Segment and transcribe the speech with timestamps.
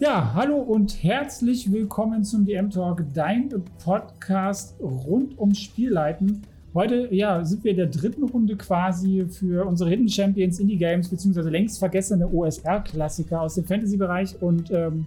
[0.00, 3.52] Ja, hallo und herzlich willkommen zum DM Talk, dein
[3.82, 6.42] Podcast rund ums Spielleiten.
[6.72, 11.08] Heute ja, sind wir in der dritten Runde quasi für unsere Hidden Champions Indie Games,
[11.08, 14.40] beziehungsweise längst vergessene OSR-Klassiker aus dem Fantasy-Bereich.
[14.40, 15.04] Und ähm,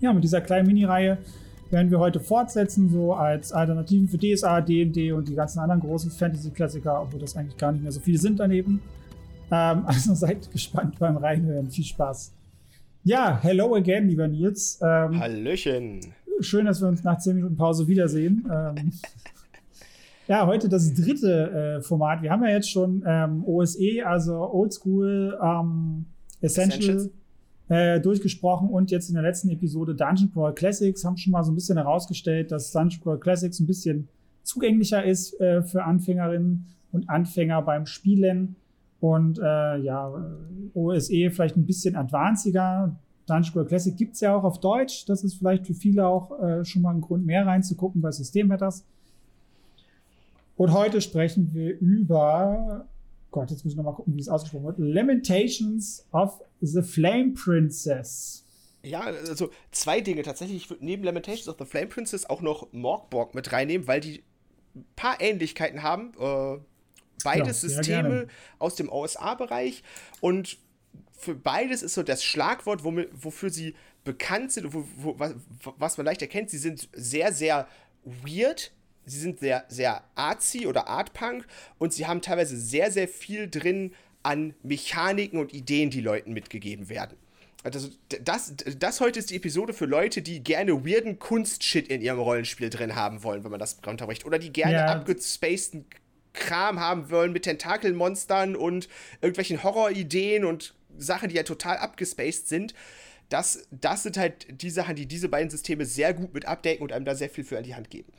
[0.00, 1.16] ja, mit dieser kleinen Mini-Reihe
[1.70, 6.10] werden wir heute fortsetzen, so als Alternativen für DSA, DD und die ganzen anderen großen
[6.10, 8.82] Fantasy-Klassiker, obwohl das eigentlich gar nicht mehr so viele sind daneben.
[9.50, 11.70] Ähm, also seid gespannt beim Reinhören.
[11.70, 12.34] Viel Spaß.
[13.02, 14.78] Ja, hello again, lieber Nils.
[14.82, 16.00] Ähm, Hallöchen.
[16.40, 18.46] Schön, dass wir uns nach 10 Minuten Pause wiedersehen.
[18.52, 18.92] Ähm,
[20.28, 22.20] ja, heute das dritte äh, Format.
[22.20, 26.04] Wir haben ja jetzt schon ähm, OSE, also Oldschool ähm,
[26.42, 27.08] Essential,
[27.70, 31.52] äh, durchgesprochen und jetzt in der letzten Episode Dungeon Crawl Classics haben schon mal so
[31.52, 34.08] ein bisschen herausgestellt, dass Dungeon Crawl Classics ein bisschen
[34.42, 38.56] zugänglicher ist äh, für Anfängerinnen und Anfänger beim Spielen.
[39.00, 40.12] Und äh, ja,
[40.74, 42.96] OSE vielleicht ein bisschen advanciger.
[43.26, 45.06] Dungeon Crawl Classic gibt's ja auch auf Deutsch.
[45.06, 48.84] Das ist vielleicht für viele auch äh, schon mal ein Grund mehr reinzugucken bei Systemwetters.
[50.56, 52.86] Und heute sprechen wir über,
[53.30, 54.78] Gott, jetzt müssen wir mal gucken, wie es ausgesprochen wird.
[54.78, 58.44] Lamentations of the Flame Princess.
[58.82, 60.64] Ja, also zwei Dinge tatsächlich.
[60.64, 64.22] Ich würde neben Lamentations of the Flame Princess auch noch Morgborg mit reinnehmen, weil die
[64.74, 66.12] ein paar Ähnlichkeiten haben.
[66.18, 66.58] Äh,
[67.24, 68.26] beides ja, Systeme gerne.
[68.58, 69.82] aus dem OSA-Bereich
[70.20, 70.58] und
[71.12, 75.34] für beides ist so das Schlagwort, wofür sie bekannt sind, wo, wo, was,
[75.76, 77.68] was man leicht erkennt, sie sind sehr, sehr
[78.04, 78.72] weird,
[79.04, 81.46] sie sind sehr, sehr artsy oder artpunk
[81.78, 86.88] und sie haben teilweise sehr, sehr viel drin an Mechaniken und Ideen, die Leuten mitgegeben
[86.88, 87.16] werden.
[87.62, 87.90] Also
[88.22, 92.70] das, das heute ist die Episode für Leute, die gerne weirden Kunstshit in ihrem Rollenspiel
[92.70, 94.24] drin haben wollen, wenn man das unterbricht.
[94.24, 94.86] Oder die gerne ja.
[94.86, 95.84] abgespaceden
[96.32, 98.88] Kram haben wollen mit Tentakelmonstern und
[99.20, 102.74] irgendwelchen Horrorideen und Sachen, die ja total abgespaced sind.
[103.28, 106.92] Das, das sind halt die Sachen, die diese beiden Systeme sehr gut mit abdecken und
[106.92, 108.12] einem da sehr viel für an die Hand geben.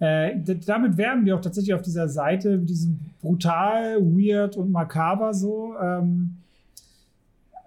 [0.00, 5.34] Äh, damit werben wir auch tatsächlich auf dieser Seite, mit diesem brutal, weird und makaber
[5.34, 5.74] so.
[5.80, 6.36] Ähm,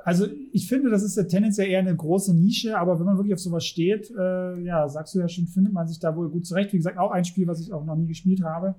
[0.04, 3.34] also ich finde, das ist ja tendenziell eher eine große Nische, aber wenn man wirklich
[3.34, 6.46] auf sowas steht, äh, ja, sagst du ja schon, findet man sich da wohl gut
[6.46, 6.72] zurecht.
[6.72, 8.76] Wie gesagt, auch ein Spiel, was ich auch noch nie gespielt habe.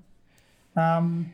[0.78, 1.26] Ähm,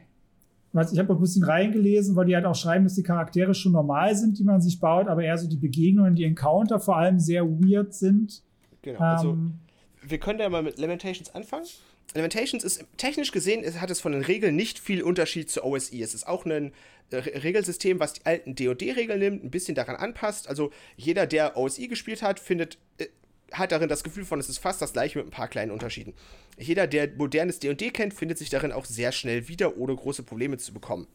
[0.73, 3.73] was, ich habe ein bisschen reingelesen, weil die halt auch schreiben, dass die Charaktere schon
[3.73, 7.21] normal sind, die man sich baut, aber eher so die Begegnungen, die Encounter vor allem
[7.21, 8.43] sehr weird sind.
[8.83, 8.99] Genau.
[8.99, 9.55] Also, ähm,
[10.03, 11.67] wir können ja mal mit Lamentations anfangen.
[12.15, 16.03] Lamentations ist technisch gesehen, hat es von den Regeln nicht viel Unterschied zu OSI.
[16.03, 16.73] Es ist auch ein
[17.11, 20.49] äh, Regelsystem, was die alten DoD-Regeln nimmt, ein bisschen daran anpasst.
[20.49, 23.07] Also jeder, der OSI gespielt hat, findet äh,
[23.55, 26.15] hat darin das Gefühl von, es ist fast das gleiche mit ein paar kleinen Unterschieden.
[26.59, 30.59] Jeder, der modernes D&D kennt, findet sich darin auch sehr schnell wieder, ohne große Probleme
[30.59, 31.07] zu bekommen.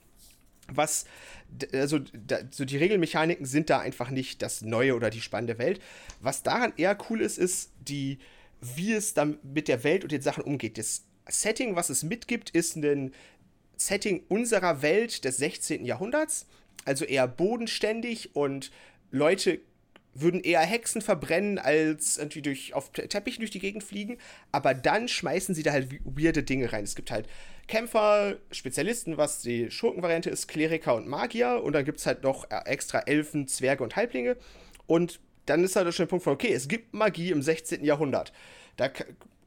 [0.71, 1.05] Was,
[1.73, 5.81] also da, so die Regelmechaniken sind da einfach nicht das Neue oder die spannende Welt.
[6.21, 8.19] Was daran eher cool ist, ist die,
[8.61, 10.77] wie es dann mit der Welt und den Sachen umgeht.
[10.77, 13.13] Das Setting, was es mitgibt, ist ein
[13.77, 15.85] Setting unserer Welt des 16.
[15.85, 16.45] Jahrhunderts,
[16.85, 18.71] also eher bodenständig und
[19.11, 19.59] Leute
[20.13, 24.17] würden eher Hexen verbrennen, als irgendwie durch, auf Teppichen durch die Gegend fliegen.
[24.51, 26.83] Aber dann schmeißen sie da halt weirde Dinge rein.
[26.83, 27.27] Es gibt halt
[27.67, 31.61] Kämpfer, Spezialisten, was die Schurkenvariante ist, Kleriker und Magier.
[31.63, 34.37] Und dann gibt es halt noch äh, extra Elfen, Zwerge und Halblinge.
[34.87, 37.83] Und dann ist halt schon der Punkt von, okay, es gibt Magie im 16.
[37.83, 38.33] Jahrhundert.
[38.77, 38.89] Da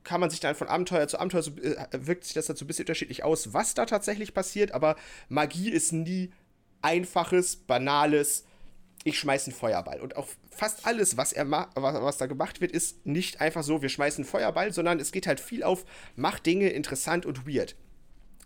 [0.05, 2.69] kann man sich dann von Abenteuer zu Abenteuer, so, äh, wirkt sich das dazu ein
[2.69, 4.73] bisschen unterschiedlich aus, was da tatsächlich passiert.
[4.73, 4.97] Aber
[5.29, 6.33] Magie ist nie
[6.81, 8.45] einfaches, banales,
[9.05, 10.01] ich schmeiße einen Feuerball.
[10.01, 13.89] Und auch fast alles, was, er was, da gemacht wird, ist nicht einfach so, wir
[13.89, 17.75] schmeißen Feuerball, sondern es geht halt viel auf, mach Dinge interessant und weird.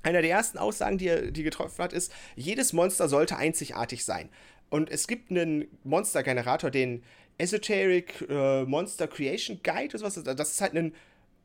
[0.03, 4.29] Einer der ersten Aussagen, die er die getroffen hat, ist, jedes Monster sollte einzigartig sein.
[4.71, 7.03] Und es gibt einen Monstergenerator, den
[7.39, 10.37] Esoteric äh, Monster Creation Guide oder sowas.
[10.37, 10.95] Das ist halt ein,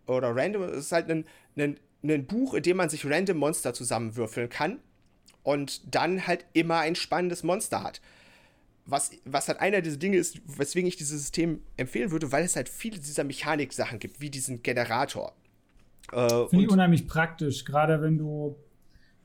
[0.06, 1.26] oder random, das ist halt ein,
[1.58, 4.80] ein, ein Buch, in dem man sich random Monster zusammenwürfeln kann
[5.44, 8.02] und dann halt immer ein spannendes Monster hat
[8.92, 12.56] was, was halt einer dieser Dinge ist, weswegen ich dieses System empfehlen würde, weil es
[12.56, 15.34] halt viele dieser Mechanik-Sachen gibt, wie diesen Generator.
[16.12, 18.56] Äh, Finde ich unheimlich praktisch, gerade wenn du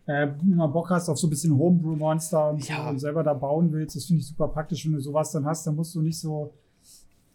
[0.06, 2.85] äh, immer Bock hast auf so ein bisschen Homebrew-Monster und, ja.
[2.85, 3.96] so und selber da bauen willst.
[3.96, 6.55] Das finde ich super praktisch, wenn du sowas dann hast, dann musst du nicht so.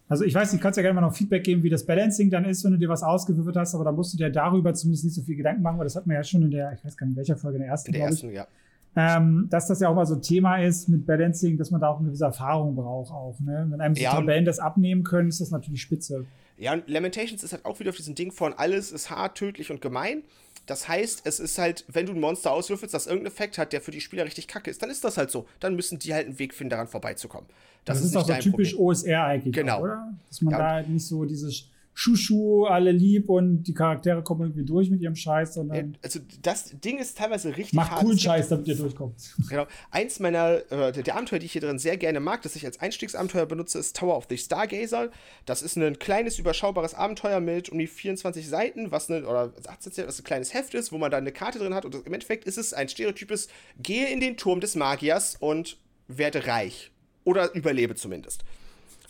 [0.07, 2.43] Also ich weiß nicht, kannst ja gerne mal noch Feedback geben, wie das Balancing dann
[2.43, 5.13] ist, wenn du dir was ausgewürfelt hast, aber da musst du dir darüber zumindest nicht
[5.13, 7.05] so viel Gedanken machen, weil das hat man ja schon in der, ich weiß gar
[7.05, 8.47] nicht, in welcher Folge, in der ersten, in der ersten, ich, ja
[8.95, 11.89] ähm, dass das ja auch mal so ein Thema ist mit Balancing, dass man da
[11.89, 13.39] auch eine gewisse Erfahrung braucht auch.
[13.39, 13.67] Ne?
[13.69, 16.25] Wenn einem so ja, Tabellen das abnehmen können, ist das natürlich spitze.
[16.57, 19.71] Ja, und Lamentations ist halt auch wieder auf diesem Ding von alles ist hart, tödlich
[19.71, 20.23] und gemein.
[20.67, 23.81] Das heißt, es ist halt, wenn du ein Monster auswürfelst, das irgendeinen Effekt hat, der
[23.81, 25.47] für die Spieler richtig kacke ist, dann ist das halt so.
[25.59, 27.49] Dann müssen die halt einen Weg finden, daran vorbeizukommen.
[27.85, 28.87] Das, das ist, ist auch so typisch Problem.
[28.87, 29.77] OSR eigentlich, genau.
[29.77, 30.13] Auch, oder?
[30.27, 30.57] Dass man ja.
[30.59, 35.01] da halt nicht so dieses Schuschu, alle lieb und die Charaktere kommen irgendwie durch mit
[35.01, 35.97] ihrem Scheiß, sondern.
[36.01, 39.15] Also, das Ding ist teilweise richtig Macht coolen Scheiß, damit ihr durchkommt.
[39.49, 39.67] Genau.
[39.89, 42.79] Eins meiner, äh, der Abenteuer, die ich hier drin sehr gerne mag, das ich als
[42.79, 45.11] Einstiegsabenteuer benutze, ist Tower of the Stargazer.
[45.45, 50.07] Das ist ein kleines, überschaubares Abenteuer mit um die 24 Seiten, was, eine, oder 18,
[50.07, 51.83] was ein kleines Heft ist, wo man da eine Karte drin hat.
[51.83, 53.49] Und im Endeffekt ist es ein stereotypes:
[53.81, 55.77] Gehe in den Turm des Magiers und
[56.07, 56.91] werde reich.
[57.23, 58.43] Oder überlebe zumindest.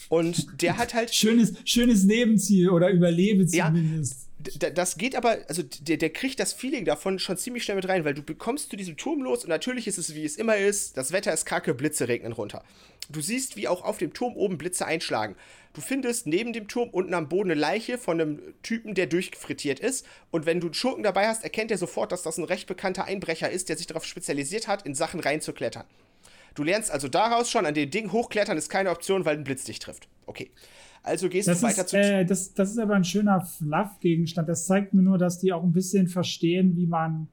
[0.09, 1.13] Und der hat halt.
[1.13, 4.13] Schönes, schönes Nebenziel oder Überlebe zumindest.
[4.13, 7.87] Ja, das geht aber, also der, der kriegt das Feeling davon schon ziemlich schnell mit
[7.87, 10.57] rein, weil du bekommst zu diesem Turm los und natürlich ist es, wie es immer
[10.57, 12.63] ist, das Wetter ist kacke, Blitze regnen runter.
[13.09, 15.35] Du siehst, wie auch auf dem Turm oben Blitze einschlagen.
[15.73, 19.79] Du findest neben dem Turm unten am Boden eine Leiche von einem Typen, der durchfrittiert
[19.79, 20.05] ist.
[20.29, 23.05] Und wenn du einen Schurken dabei hast, erkennt er sofort, dass das ein recht bekannter
[23.05, 25.85] Einbrecher ist, der sich darauf spezialisiert hat, in Sachen reinzuklettern.
[26.55, 29.63] Du lernst also daraus schon, an dem Ding hochklettern ist keine Option, weil ein Blitz
[29.63, 30.07] dich trifft.
[30.25, 30.51] Okay.
[31.03, 31.97] Also gehst das du weiter ist, zu.
[31.97, 34.47] Äh, das, das ist aber ein schöner Fluff-Gegenstand.
[34.47, 37.27] Das zeigt mir nur, dass die auch ein bisschen verstehen, wie man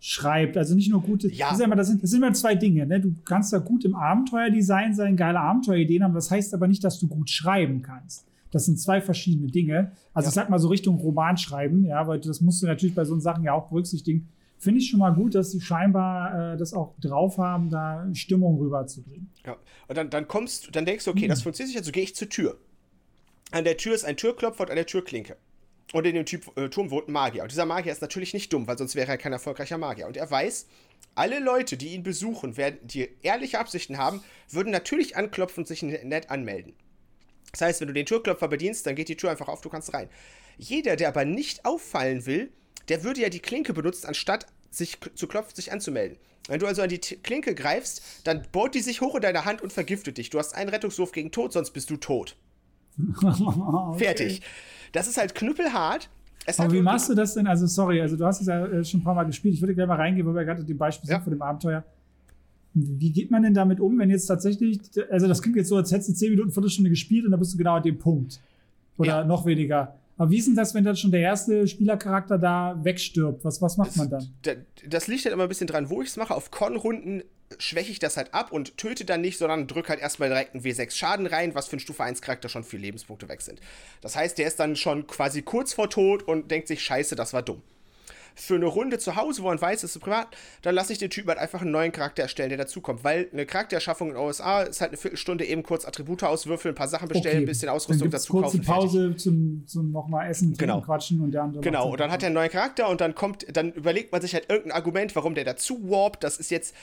[0.00, 0.56] schreibt.
[0.56, 1.28] Also nicht nur gute.
[1.28, 1.50] Ja.
[1.50, 2.86] Das, immer, das, sind, das sind immer zwei Dinge.
[2.86, 3.00] Ne?
[3.00, 6.14] Du kannst da gut im Abenteuerdesign sein, geile Abenteuerideen haben.
[6.14, 8.26] Das heißt aber nicht, dass du gut schreiben kannst.
[8.50, 9.92] Das sind zwei verschiedene Dinge.
[10.14, 10.28] Also ja.
[10.30, 13.18] ich sag mal so Richtung Roman schreiben, ja, weil das musst du natürlich bei so
[13.18, 14.28] Sachen ja auch berücksichtigen
[14.62, 18.58] finde ich schon mal gut, dass sie scheinbar äh, das auch drauf haben, da Stimmung
[18.58, 19.28] rüberzubringen.
[19.44, 19.56] Ja,
[19.88, 21.30] und dann, dann kommst du, dann denkst du, okay, mhm.
[21.30, 22.58] das funktioniert nicht, also gehe ich zur Tür.
[23.50, 25.36] An der Tür ist ein Türklopfer und an der Türklinke.
[25.92, 27.42] Und in dem typ, äh, Turm wohnt ein Magier.
[27.42, 30.06] Und dieser Magier ist natürlich nicht dumm, weil sonst wäre er kein erfolgreicher Magier.
[30.06, 30.68] Und er weiß,
[31.16, 35.82] alle Leute, die ihn besuchen, werden, die ehrliche Absichten haben, würden natürlich anklopfen und sich
[35.82, 36.72] nett anmelden.
[37.50, 39.92] Das heißt, wenn du den Türklopfer bedienst, dann geht die Tür einfach auf, du kannst
[39.92, 40.08] rein.
[40.56, 42.52] Jeder, der aber nicht auffallen will,
[42.88, 46.18] der würde ja die Klinke benutzen, anstatt sich zu klopfen, sich anzumelden.
[46.48, 49.62] Wenn du also an die Klinke greifst, dann bohrt die sich hoch in deine Hand
[49.62, 50.30] und vergiftet dich.
[50.30, 52.36] Du hast einen Rettungswurf gegen Tod, sonst bist du tot.
[53.22, 53.98] okay.
[53.98, 54.42] Fertig.
[54.92, 56.10] Das ist halt knüppelhart.
[56.44, 57.46] Es Aber wie machst du das denn?
[57.46, 59.54] Also, sorry, also du hast es ja äh, schon ein paar Mal gespielt.
[59.54, 61.16] Ich würde gerne mal reingehen, weil wir gerade dem Beispiel ja.
[61.16, 61.84] sind von dem Abenteuer.
[62.74, 64.80] Wie geht man denn damit um, wenn jetzt tatsächlich,
[65.10, 67.52] also das klingt jetzt so, als hättest du 10 Minuten, Viertelstunde gespielt und dann bist
[67.52, 68.40] du genau an dem Punkt.
[68.96, 69.24] Oder ja.
[69.24, 69.94] noch weniger.
[70.16, 73.44] Aber wie ist denn das, wenn dann schon der erste Spielercharakter da wegstirbt?
[73.44, 74.34] Was, was macht man dann?
[74.86, 76.34] Das liegt halt immer ein bisschen dran, wo ich es mache.
[76.34, 77.22] Auf Con-Runden
[77.58, 80.64] schwäche ich das halt ab und töte dann nicht, sondern drücke halt erstmal direkt einen
[80.64, 83.60] W6 Schaden rein, was für einen Stufe 1 Charakter schon vier Lebenspunkte weg sind.
[84.00, 87.32] Das heißt, der ist dann schon quasi kurz vor Tod und denkt sich, scheiße, das
[87.32, 87.62] war dumm
[88.34, 90.28] für eine Runde zu Hause, wo man weiß, es ist privat,
[90.62, 93.04] dann lasse ich den Typen halt einfach einen neuen Charakter erstellen, der dazukommt.
[93.04, 96.76] Weil eine Charaktererschaffung in den USA ist halt eine Viertelstunde eben kurz Attribute auswürfeln, ein
[96.76, 97.44] paar Sachen bestellen, okay.
[97.44, 98.64] ein bisschen Ausrüstung dazu kurze kaufen.
[98.64, 99.22] Pause fertig.
[99.22, 100.80] zum, zum nochmal Essen, genau.
[100.80, 101.62] quatschen und der andere.
[101.62, 104.34] Genau, und dann hat er einen neuen Charakter und dann kommt, dann überlegt man sich
[104.34, 106.24] halt irgendein Argument, warum der dazu warpt.
[106.24, 106.74] Das ist jetzt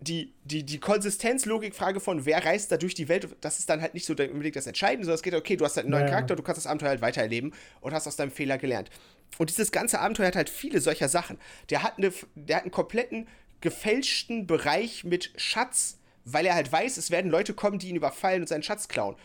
[0.00, 3.94] die, die, die Konsistenz-Logik-Frage von, wer reist da durch die Welt, das ist dann halt
[3.94, 6.10] nicht so unbedingt das Entscheidende, sondern es geht, okay, du hast halt einen neuen ja,
[6.10, 8.90] Charakter, du kannst das Abenteuer halt weitererleben und hast aus deinem Fehler gelernt.
[9.38, 11.38] Und dieses ganze Abenteuer hat halt viele solcher Sachen.
[11.70, 13.26] Der hat, eine, der hat einen kompletten
[13.60, 18.42] gefälschten Bereich mit Schatz, weil er halt weiß, es werden Leute kommen, die ihn überfallen
[18.42, 19.16] und seinen Schatz klauen.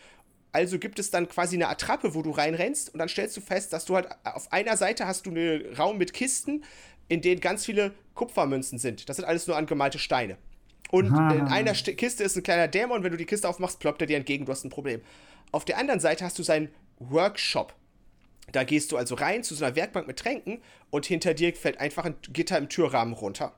[0.52, 3.72] Also gibt es dann quasi eine Attrappe, wo du reinrennst und dann stellst du fest,
[3.72, 6.64] dass du halt auf einer Seite hast du einen Raum mit Kisten,
[7.08, 9.10] in denen ganz viele Kupfermünzen sind.
[9.10, 10.38] Das sind alles nur angemalte Steine.
[10.90, 11.34] Und Aha.
[11.34, 14.08] in einer St Kiste ist ein kleiner Dämon, wenn du die Kiste aufmachst, ploppt er
[14.08, 15.02] dir entgegen, du hast ein Problem.
[15.52, 17.76] Auf der anderen Seite hast du seinen Workshop.
[18.52, 21.80] Da gehst du also rein zu so einer Werkbank mit Tränken und hinter dir fällt
[21.80, 23.54] einfach ein Gitter im Türrahmen runter.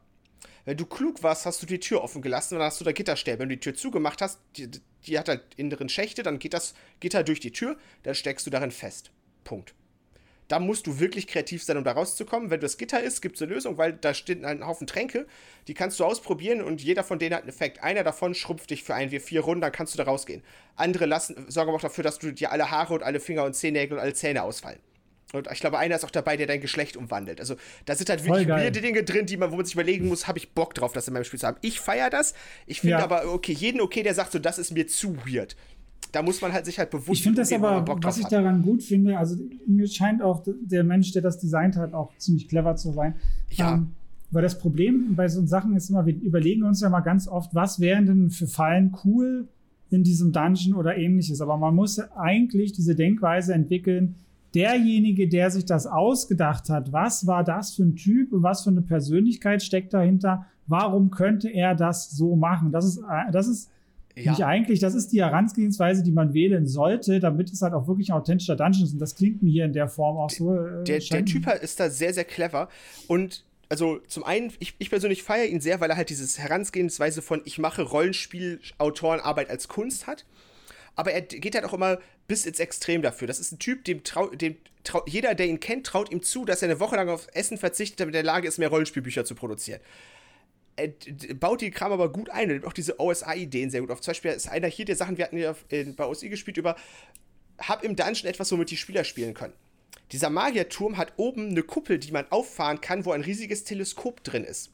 [0.66, 2.92] Wenn du klug warst, hast du die Tür offen gelassen und dann hast du da
[2.92, 3.40] Gitterstäbe.
[3.40, 4.70] Wenn du die Tür zugemacht hast, die,
[5.06, 8.52] die hat halt inneren Schächte, dann geht das Gitter durch die Tür, dann steckst du
[8.52, 9.12] darin fest.
[9.44, 9.74] Punkt.
[10.52, 12.50] Da musst du wirklich kreativ sein, um da rauszukommen.
[12.50, 15.26] Wenn das Gitter ist, gibt es eine Lösung, weil da steht ein Haufen Tränke,
[15.70, 17.82] die kannst du ausprobieren und jeder von denen hat einen Effekt.
[17.82, 20.44] Einer davon schrumpft dich für ein, wir vier Runden, dann kannst du da rausgehen.
[20.76, 23.54] Andere lassen, sorgen aber auch dafür, dass du dir alle Haare und alle Finger und
[23.54, 24.80] Zehennägel und alle Zähne ausfallen.
[25.32, 27.40] Und ich glaube, einer ist auch dabei, der dein Geschlecht umwandelt.
[27.40, 27.56] Also,
[27.86, 30.38] da sind halt wirklich weirde Dinge drin, die man, wo man sich überlegen muss, habe
[30.38, 31.60] ich Bock drauf, das in meinem Spiel zu haben.
[31.62, 32.34] Ich feiere das.
[32.66, 33.04] Ich finde ja.
[33.04, 35.56] aber, okay, jeden okay, der sagt so, das ist mir zu weird
[36.12, 38.84] da muss man halt sich halt bewusst Ich finde das aber, was ich daran gut
[38.84, 42.92] finde, also mir scheint auch der Mensch, der das designt hat, auch ziemlich clever zu
[42.92, 43.16] sein.
[43.52, 43.76] Ja.
[43.76, 43.92] Ähm,
[44.32, 47.54] weil das Problem bei so Sachen ist immer, wir überlegen uns ja mal ganz oft,
[47.54, 49.48] was wären denn für Fallen cool
[49.90, 51.42] in diesem Dungeon oder ähnliches.
[51.42, 54.16] Aber man muss eigentlich diese Denkweise entwickeln,
[54.56, 58.70] derjenige, der sich das ausgedacht hat, was war das für ein Typ und was für
[58.70, 62.72] eine Persönlichkeit steckt dahinter, warum könnte er das so machen?
[62.72, 63.70] Das ist, äh, das ist
[64.16, 64.32] Ja.
[64.32, 68.12] Nicht eigentlich, das ist die Herangehensweise, die man wählen sollte, damit es halt auch wirklich
[68.12, 68.94] ein authentischer Dungeon ist.
[68.94, 70.54] Und das klingt mir hier in der Form auch so.
[70.54, 72.68] Äh, der, der Typ ist da sehr, sehr clever.
[73.08, 77.22] Und also zum einen, ich, ich persönlich feiere ihn sehr, weil er halt dieses Herangehensweise
[77.22, 80.26] von ich mache Rollenspiel-Autorenarbeit als Kunst hat.
[80.96, 83.28] Aber er geht halt auch immer bis ins Extrem dafür.
[83.28, 86.44] Das ist ein Typ, dem, trau, dem trau, jeder, der ihn kennt, traut ihm zu,
[86.44, 88.70] dass er eine Woche lang auf Essen verzichtet, damit er in der Lage ist, mehr
[88.70, 89.80] Rollenspielbücher zu produzieren.
[90.76, 90.90] Er
[91.36, 94.02] baut die Kram aber gut ein und nimmt auch diese OSA-Ideen sehr gut auf.
[94.02, 96.76] Zum Beispiel ist einer hier der Sachen, wir hatten ja bei OSI gespielt, über
[97.60, 99.54] hab im Dungeon etwas, womit die Spieler spielen können.
[100.12, 104.44] Dieser Magierturm hat oben eine Kuppel, die man auffahren kann, wo ein riesiges Teleskop drin
[104.44, 104.72] ist.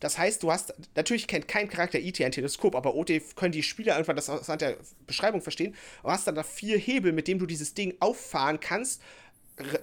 [0.00, 3.62] Das heißt, du hast, natürlich kennt kein Charakter IT ein Teleskop, aber OT können die
[3.62, 5.76] Spieler irgendwann das anhand der Beschreibung verstehen.
[6.02, 9.00] Du hast dann da vier Hebel, mit denen du dieses Ding auffahren kannst,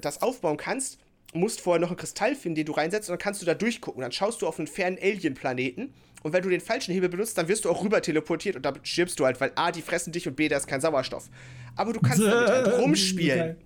[0.01, 1.00] das aufbauen kannst,
[1.33, 4.01] musst vorher noch einen Kristall finden, den du reinsetzt und dann kannst du da durchgucken.
[4.01, 5.93] Dann schaust du auf einen fernen Alien-Planeten
[6.24, 8.88] und wenn du den falschen Hebel benutzt, dann wirst du auch rüber teleportiert und damit
[8.88, 11.29] stirbst du halt, weil A, die fressen dich und B, da ist kein Sauerstoff.
[11.75, 13.57] Aber du kannst damit halt rumspielen.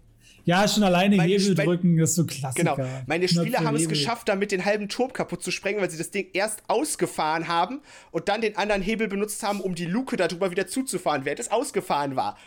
[0.46, 2.76] Ja, schon alleine meine, Hebel drücken ist so Klassiker.
[2.76, 2.90] Genau.
[3.08, 6.12] Meine Spieler haben es geschafft, damit den halben Turm kaputt zu sprengen, weil sie das
[6.12, 7.80] Ding erst ausgefahren haben
[8.12, 11.50] und dann den anderen Hebel benutzt haben, um die Luke darüber wieder zuzufahren, während es
[11.50, 12.38] ausgefahren war.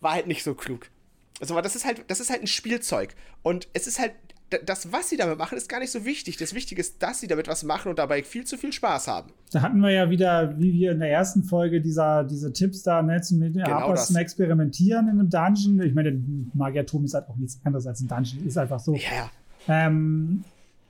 [0.00, 0.90] War halt nicht so klug.
[1.40, 3.14] Also, das ist halt, das ist halt ein Spielzeug.
[3.42, 4.12] Und es ist halt
[4.64, 6.36] das, was sie damit machen, ist gar nicht so wichtig.
[6.36, 9.32] Das Wichtige ist, dass sie damit was machen und dabei viel zu viel Spaß haben.
[9.52, 13.02] Da hatten wir ja wieder, wie wir in der ersten Folge, dieser, diese Tipps da,
[13.02, 15.82] ne, zum, genau zum Experimentieren in einem Dungeon.
[15.82, 16.20] Ich meine,
[16.54, 18.46] Magierturm ist halt auch nichts anderes als ein Dungeon.
[18.46, 18.94] Ist einfach so.
[18.94, 19.30] Ja.
[19.68, 20.44] Ähm,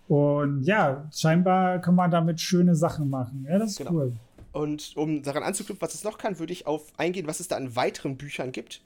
[0.09, 3.47] und ja, scheinbar kann man damit schöne Sachen machen.
[3.49, 3.93] Ja, das ist genau.
[3.93, 4.13] cool.
[4.53, 7.57] Und um daran anzuknüpfen, was es noch kann, würde ich auf eingehen, was es da
[7.57, 8.83] an weiteren Büchern gibt.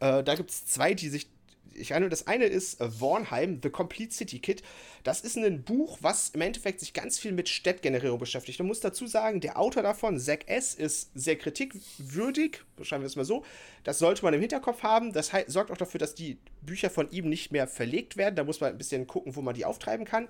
[0.00, 1.28] Äh, da gibt es zwei, die sich
[1.74, 4.62] ich eine, das eine ist äh, Warnheim, The Complete City Kit.
[5.04, 8.58] Das ist ein Buch, was im Endeffekt sich ganz viel mit Stadtgenerierung beschäftigt.
[8.58, 13.16] Man muss dazu sagen, der Autor davon, Zach S., ist sehr kritikwürdig, beschreiben wir es
[13.16, 13.44] mal so.
[13.84, 15.12] Das sollte man im Hinterkopf haben.
[15.12, 18.36] Das sorgt auch dafür, dass die Bücher von ihm nicht mehr verlegt werden.
[18.36, 20.28] Da muss man ein bisschen gucken, wo man die auftreiben kann.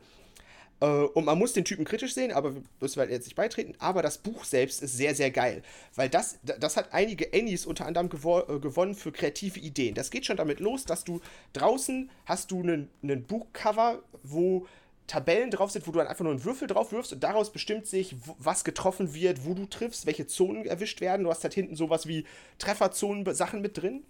[0.82, 3.74] Äh, und man muss den Typen kritisch sehen, aber müssen wir jetzt nicht beitreten.
[3.78, 5.62] Aber das Buch selbst ist sehr, sehr geil.
[5.94, 9.94] Weil das, das hat einige Annies unter anderem gewo äh, gewonnen für kreative Ideen.
[9.94, 11.20] Das geht schon damit los, dass du
[11.52, 14.66] draußen hast du einen Buchcover, wo
[15.06, 17.86] Tabellen drauf sind, wo du dann einfach nur einen Würfel drauf wirfst und daraus bestimmt
[17.86, 21.24] sich, was getroffen wird, wo du triffst, welche Zonen erwischt werden.
[21.24, 22.24] Du hast halt hinten sowas wie
[22.58, 24.04] Trefferzonen-Sachen mit drin.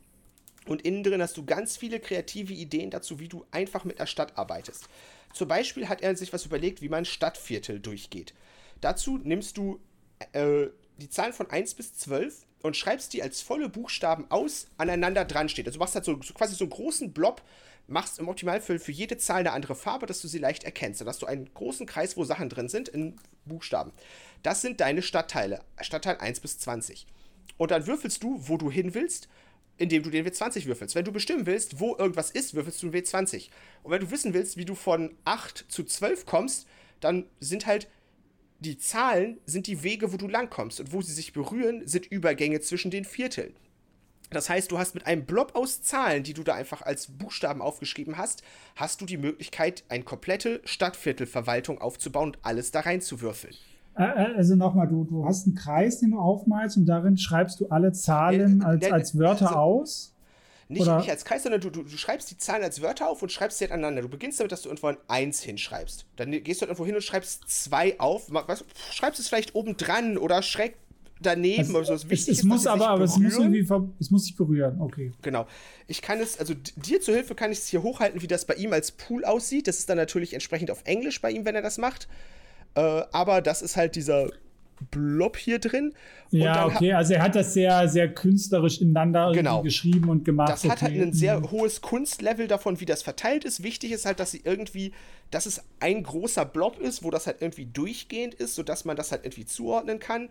[0.67, 4.07] Und innen drin hast du ganz viele kreative Ideen dazu, wie du einfach mit einer
[4.07, 4.89] Stadt arbeitest.
[5.33, 8.35] Zum Beispiel hat er sich was überlegt, wie man Stadtviertel durchgeht.
[8.81, 9.81] Dazu nimmst du
[10.33, 10.67] äh,
[10.99, 15.49] die Zahlen von 1 bis 12 und schreibst die als volle Buchstaben aus, aneinander dran
[15.49, 15.67] steht.
[15.67, 17.43] Also du machst halt so, so quasi so einen großen Blob,
[17.89, 21.01] machst im Optimalfall für jede Zahl eine andere Farbe, dass du sie leicht erkennst.
[21.01, 23.93] Dann hast du einen großen Kreis, wo Sachen drin sind in Buchstaben.
[24.43, 27.07] Das sind deine Stadtteile, Stadtteil 1 bis 20.
[27.57, 29.29] Und dann würfelst du, wo du hin willst
[29.83, 30.95] indem du den W20 würfelst.
[30.95, 33.49] Wenn du bestimmen willst, wo irgendwas ist, würfelst du einen W20.
[33.83, 36.69] Und wenn du wissen willst, wie du von 8 zu 12 kommst,
[37.01, 37.89] dann sind halt
[38.61, 40.79] die Zahlen sind die Wege, wo du langkommst.
[40.79, 43.55] Und wo sie sich berühren, sind Übergänge zwischen den Vierteln.
[44.31, 47.61] Das heißt, du hast mit einem Blob aus Zahlen, die du da einfach als Buchstaben
[47.61, 48.43] aufgeschrieben hast,
[48.77, 53.57] hast du die Möglichkeit, eine komplette Stadtviertelverwaltung aufzubauen und alles da reinzuwürfeln.
[53.97, 57.61] Äh, äh, also nochmal, du, du hast einen Kreis, den du aufmalst und darin schreibst
[57.61, 60.15] du alle Zahlen als, als Wörter also, aus?
[60.69, 63.31] Nicht, nicht, als Kreis, sondern du, du, du, schreibst die Zahlen als Wörter auf und
[63.31, 64.01] schreibst sie aneinander.
[64.01, 66.07] Du beginnst damit, dass du irgendwo ein 1 hinschreibst.
[66.17, 68.29] Dann gehst du irgendwo hin und schreibst 2 auf.
[68.29, 70.77] Was, schreibst es vielleicht oben dran oder schräg
[71.21, 72.07] daneben also, oder so.
[72.09, 73.67] Es, es muss aber, aber es muss irgendwie,
[74.01, 75.13] es muss sich berühren, okay.
[75.23, 75.47] Genau.
[75.87, 78.55] Ich kann es, also dir zur Hilfe kann ich es hier hochhalten, wie das bei
[78.55, 79.69] ihm als Pool aussieht.
[79.69, 82.09] Das ist dann natürlich entsprechend auf Englisch bei ihm, wenn er das macht.
[82.75, 84.31] Äh, aber das ist halt dieser
[84.91, 85.95] Blob hier drin.
[86.31, 89.63] ja, okay, also er hat das sehr, sehr künstlerisch ineinander genau.
[89.63, 90.51] geschrieben und gemacht.
[90.51, 93.63] Das hat halt ein sehr hohes Kunstlevel davon, wie das verteilt ist.
[93.63, 94.93] Wichtig ist halt, dass sie irgendwie,
[95.31, 99.13] dass es ein großer Blob ist, wo das halt irgendwie durchgehend ist, sodass man das
[99.13, 100.29] halt irgendwie zuordnen kann.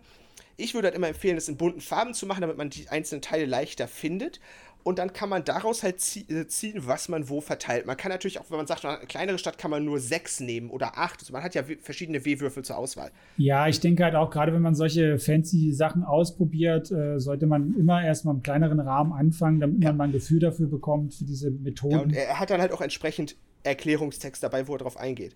[0.56, 3.22] Ich würde halt immer empfehlen, das in bunten Farben zu machen, damit man die einzelnen
[3.22, 4.38] Teile leichter findet
[4.84, 5.96] und dann kann man daraus halt
[6.28, 7.86] äh, ziehen, was man wo verteilt.
[7.86, 10.70] Man kann natürlich auch, wenn man sagt, eine kleinere Stadt kann man nur sechs nehmen
[10.70, 11.20] oder acht.
[11.20, 13.10] Also man hat ja verschiedene W-Würfel zur Auswahl.
[13.36, 17.74] Ja, ich denke halt auch, gerade wenn man solche fancy Sachen ausprobiert, äh, sollte man
[17.78, 19.90] immer erstmal im kleineren Rahmen anfangen, damit ja.
[19.90, 21.92] man mal ein Gefühl dafür bekommt, für diese Methoden.
[21.94, 25.34] Ja, und er hat dann halt auch entsprechend Erklärungstext dabei, wo er darauf eingeht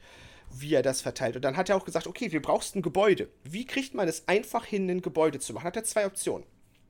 [0.59, 1.37] wie er das verteilt.
[1.37, 3.29] Und dann hat er auch gesagt, okay, wir brauchst ein Gebäude.
[3.45, 5.65] Wie kriegt man es einfach hin, ein Gebäude zu machen?
[5.65, 6.47] Hat er zwei Optionen.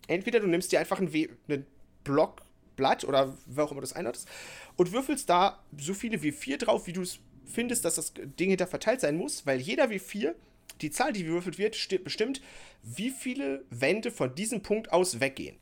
[0.09, 1.67] Entweder du nimmst dir einfach einen, w einen
[2.05, 2.43] Block
[2.77, 4.29] Blatt oder wer auch immer das einordnest
[4.77, 8.51] und würfelst da so viele wie vier drauf, wie du es findest, dass das Ding
[8.51, 10.35] hinter verteilt sein muss, weil jeder wie vier
[10.81, 12.41] die Zahl, die gewürfelt wird, bestimmt,
[12.83, 15.57] wie viele Wände von diesem Punkt aus weggehen.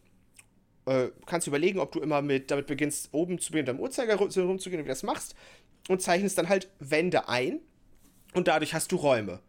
[0.86, 4.80] Äh, kannst überlegen, ob du immer mit damit beginnst, oben zu beginnen, am Uhrzeiger rumzugehen
[4.80, 5.34] wie du das machst
[5.88, 7.60] und zeichnest dann halt Wände ein
[8.34, 9.40] und dadurch hast du Räume.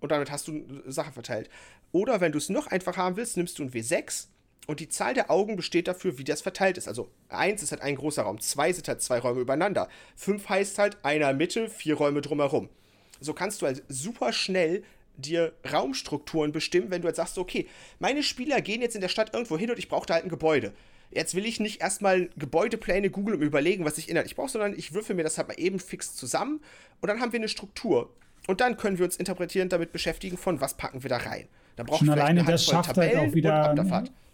[0.00, 1.48] Und damit hast du Sachen verteilt.
[1.92, 4.28] Oder wenn du es noch einfacher haben willst, nimmst du ein W6
[4.66, 6.86] und die Zahl der Augen besteht dafür, wie das verteilt ist.
[6.86, 9.88] Also 1 ist halt ein großer Raum, 2 sind halt zwei Räume übereinander.
[10.16, 12.68] 5 heißt halt einer Mitte, vier Räume drumherum.
[13.20, 14.84] So kannst du halt super schnell
[15.16, 19.34] dir Raumstrukturen bestimmen, wenn du halt sagst, okay, meine Spieler gehen jetzt in der Stadt
[19.34, 20.72] irgendwo hin und ich brauche da halt ein Gebäude.
[21.10, 24.94] Jetzt will ich nicht erstmal Gebäudepläne googeln und überlegen, was ich inhaltlich brauche, sondern ich
[24.94, 26.60] würfel mir das halt mal eben fix zusammen
[27.00, 28.10] und dann haben wir eine Struktur.
[28.46, 31.46] Und dann können wir uns interpretieren damit beschäftigen, von was packen wir da rein.
[31.76, 33.74] Da brauchen wir alleine das schafft halt auch wieder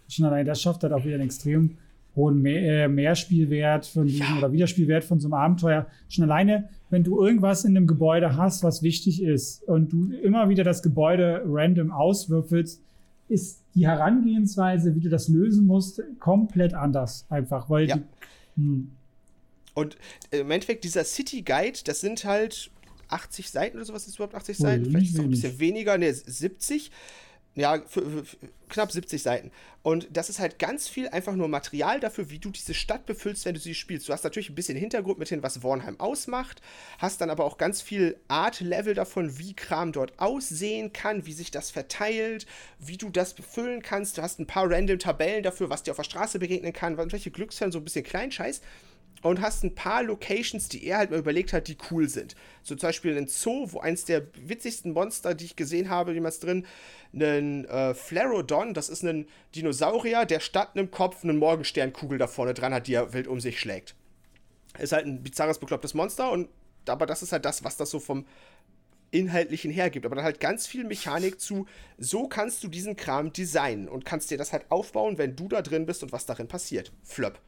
[0.09, 1.77] schon alleine das schafft halt auch wieder einen extrem
[2.15, 4.37] hohen Mehr, äh, Mehrspielwert von diesem ja.
[4.37, 5.87] oder Wiederspielwert von so einem Abenteuer.
[6.09, 10.49] Schon alleine, wenn du irgendwas in einem Gebäude hast, was wichtig ist und du immer
[10.49, 12.81] wieder das Gebäude random auswürfelst,
[13.29, 17.25] ist die Herangehensweise, wie du das lösen musst, komplett anders.
[17.29, 17.97] Einfach, weil ja.
[17.97, 18.03] die,
[18.55, 18.91] hm.
[19.75, 19.97] Und
[20.31, 22.71] äh, im Endeffekt, dieser City Guide, das sind halt
[23.07, 24.85] 80 Seiten oder sowas, ist überhaupt 80 Seiten?
[24.85, 26.91] Vielleicht ist es ein bisschen weniger, ne, 70.
[27.59, 28.23] Ja, für, für,
[28.69, 29.51] knapp 70 Seiten.
[29.81, 33.45] Und das ist halt ganz viel einfach nur Material dafür, wie du diese Stadt befüllst,
[33.45, 34.07] wenn du sie spielst.
[34.07, 36.61] Du hast natürlich ein bisschen Hintergrund mit hin, was Warnheim ausmacht,
[36.99, 41.51] hast dann aber auch ganz viel Art-Level davon, wie Kram dort aussehen kann, wie sich
[41.51, 42.45] das verteilt,
[42.79, 44.17] wie du das befüllen kannst.
[44.17, 47.31] Du hast ein paar random Tabellen dafür, was dir auf der Straße begegnen kann, welche
[47.31, 48.61] Glücksfällen, so ein bisschen Kleinscheiß
[49.21, 52.35] und hast ein paar Locations, die er halt mal überlegt hat, die cool sind.
[52.63, 56.39] So zum Beispiel ein Zoo, wo eins der witzigsten Monster, die ich gesehen habe, jemals
[56.39, 56.65] drin,
[57.13, 62.53] einen äh, Flarodon, das ist ein Dinosaurier, der statt einem Kopf einen Morgensternkugel da vorne
[62.53, 63.95] dran hat, die er wild um sich schlägt.
[64.77, 66.49] Ist halt ein bizarres, beklopptes Monster und
[66.87, 68.25] aber das ist halt das, was das so vom
[69.11, 70.05] Inhaltlichen hergibt.
[70.05, 71.65] Aber dann halt ganz viel Mechanik zu,
[71.97, 75.61] so kannst du diesen Kram designen und kannst dir das halt aufbauen, wenn du da
[75.61, 76.91] drin bist und was darin passiert.
[77.03, 77.39] Flop.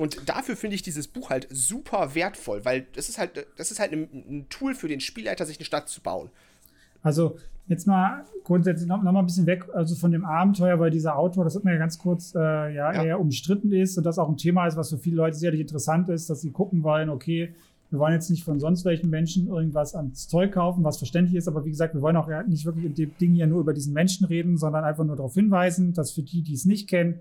[0.00, 3.80] Und dafür finde ich dieses Buch halt super wertvoll, weil das ist halt, das ist
[3.80, 6.30] halt ein, Tool für den Spielleiter, sich eine Stadt zu bauen.
[7.02, 7.36] Also
[7.68, 11.18] jetzt mal grundsätzlich noch, noch mal ein bisschen weg also von dem Abenteuer, weil dieser
[11.18, 14.18] Autor, das hat man ja ganz kurz, äh, ja, ja, eher umstritten ist und das
[14.18, 17.10] auch ein Thema ist, was für viele Leute sicherlich interessant ist, dass sie gucken wollen,
[17.10, 17.54] okay,
[17.90, 21.46] wir wollen jetzt nicht von sonst welchen Menschen irgendwas ans Zeug kaufen, was verständlich ist,
[21.46, 23.92] aber wie gesagt, wir wollen auch nicht wirklich in dem Ding hier nur über diesen
[23.92, 27.20] Menschen reden, sondern einfach nur darauf hinweisen, dass für die, die es nicht kennen,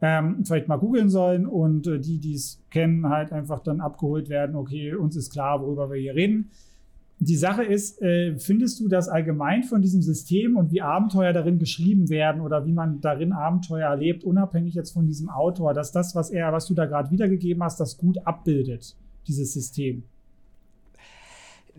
[0.00, 4.28] ähm, vielleicht mal googeln sollen und äh, die, die es kennen, halt einfach dann abgeholt
[4.28, 6.50] werden, okay, uns ist klar, worüber wir hier reden.
[7.20, 11.58] Die Sache ist, äh, findest du das allgemein von diesem System und wie Abenteuer darin
[11.58, 16.14] geschrieben werden oder wie man darin Abenteuer erlebt, unabhängig jetzt von diesem Autor, dass das,
[16.14, 20.04] was er, was du da gerade wiedergegeben hast, das gut abbildet, dieses System?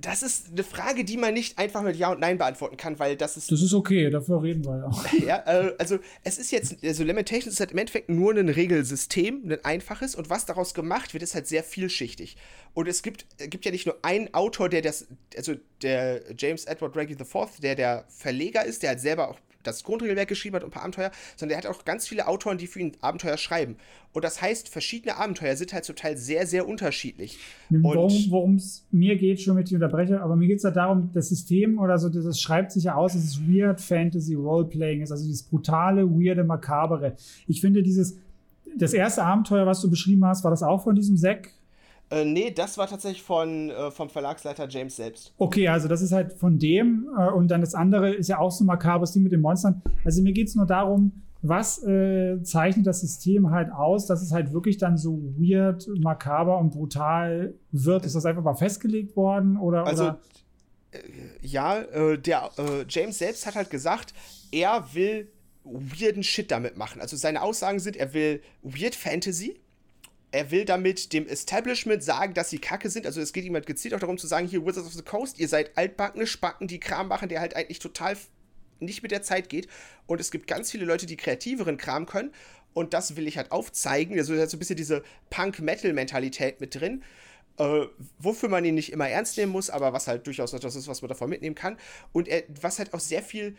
[0.01, 3.15] Das ist eine Frage, die man nicht einfach mit Ja und Nein beantworten kann, weil
[3.15, 3.51] das ist.
[3.51, 5.25] Das ist okay, dafür reden wir ja.
[5.45, 9.43] ja, äh, also es ist jetzt, also Lamentations ist halt im Endeffekt nur ein Regelsystem,
[9.45, 12.37] ein einfaches, und was daraus gemacht wird, ist halt sehr vielschichtig.
[12.73, 16.95] Und es gibt, gibt ja nicht nur einen Autor, der das, also der James Edward
[16.95, 20.69] Reggie IV, der der Verleger ist, der halt selber auch das Grundregelwerk geschrieben hat und
[20.69, 23.75] ein paar Abenteuer, sondern er hat auch ganz viele Autoren, die für ihn Abenteuer schreiben.
[24.11, 27.37] Und das heißt, verschiedene Abenteuer sind halt zum Teil sehr, sehr unterschiedlich.
[28.29, 31.29] Worum es mir geht, schon mit die Unterbrecher, aber mir geht es halt darum, das
[31.29, 35.25] System oder so, das schreibt sich ja aus, dass es Weird Fantasy Roleplaying ist, also
[35.25, 37.15] dieses brutale, weirde, makabere.
[37.47, 38.17] Ich finde dieses,
[38.77, 41.51] das erste Abenteuer, was du beschrieben hast, war das auch von diesem Zack
[42.11, 45.33] äh, nee, das war tatsächlich von, äh, vom Verlagsleiter James selbst.
[45.37, 47.07] Okay, also das ist halt von dem.
[47.17, 49.81] Äh, und dann das andere ist ja auch so ein makabres Ding mit den Monstern.
[50.03, 54.31] Also mir geht es nur darum, was äh, zeichnet das System halt aus, dass es
[54.31, 58.05] halt wirklich dann so weird, makaber und brutal wird?
[58.05, 59.57] Ist das einfach mal festgelegt worden?
[59.57, 60.19] Oder, also, oder?
[60.91, 60.99] Äh,
[61.41, 62.49] ja, äh, der
[62.89, 64.15] James selbst hat halt gesagt,
[64.51, 65.31] er will
[65.63, 67.01] weirden Shit damit machen.
[67.01, 69.59] Also seine Aussagen sind, er will Weird Fantasy
[70.31, 73.05] er will damit dem Establishment sagen, dass sie kacke sind.
[73.05, 75.39] Also es geht ihm halt gezielt auch darum zu sagen, hier Wizards of the Coast,
[75.39, 78.15] ihr seid altbackene Spacken, die Kram machen, der halt eigentlich total
[78.79, 79.67] nicht mit der Zeit geht.
[80.05, 82.31] Und es gibt ganz viele Leute, die kreativeren Kram können.
[82.73, 84.17] Und das will ich halt aufzeigen.
[84.19, 87.03] Also da ist so ein bisschen diese Punk-Metal-Mentalität mit drin.
[87.57, 87.87] Äh,
[88.19, 91.01] wofür man ihn nicht immer ernst nehmen muss, aber was halt durchaus etwas ist, was
[91.01, 91.77] man davon mitnehmen kann.
[92.13, 93.57] Und er, was halt auch sehr viel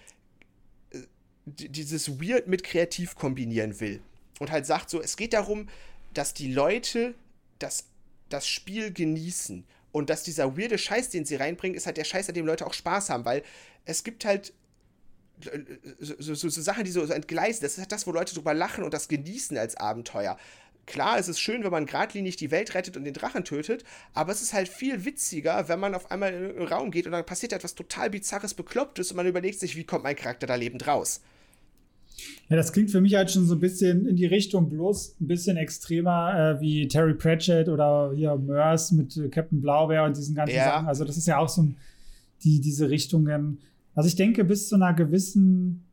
[0.93, 0.99] äh,
[1.45, 4.01] dieses Weird mit kreativ kombinieren will.
[4.39, 5.69] Und halt sagt so, es geht darum,
[6.15, 7.15] dass die Leute
[7.59, 7.87] das,
[8.29, 9.67] das Spiel genießen.
[9.93, 12.67] Und dass dieser weirde Scheiß, den sie reinbringen, ist halt der Scheiß, an dem Leute
[12.67, 13.43] auch Spaß haben, weil
[13.85, 14.53] es gibt halt
[15.99, 17.63] so, so, so Sachen, die so, so entgleisen.
[17.63, 20.37] Das ist halt das, wo Leute drüber lachen und das genießen als Abenteuer.
[20.87, 24.33] klar, es ist schön, wenn man geradlinig die Welt rettet und den Drachen tötet, aber
[24.33, 27.25] es ist halt viel witziger, wenn man auf einmal in einen Raum geht und dann
[27.25, 30.87] passiert etwas total bizarres, beklopptes und man überlegt sich, wie kommt mein Charakter da lebend
[30.87, 31.21] raus.
[32.49, 35.27] Ja, das klingt für mich halt schon so ein bisschen in die Richtung, bloß ein
[35.27, 40.35] bisschen extremer äh, wie Terry Pratchett oder hier Mörs mit äh, Captain Blaubeer und diesen
[40.35, 40.65] ganzen ja.
[40.65, 40.89] Sachen.
[40.89, 41.77] Also, das ist ja auch so ein,
[42.43, 43.59] die, diese Richtungen.
[43.95, 45.85] Also, ich denke, bis zu einer gewissen,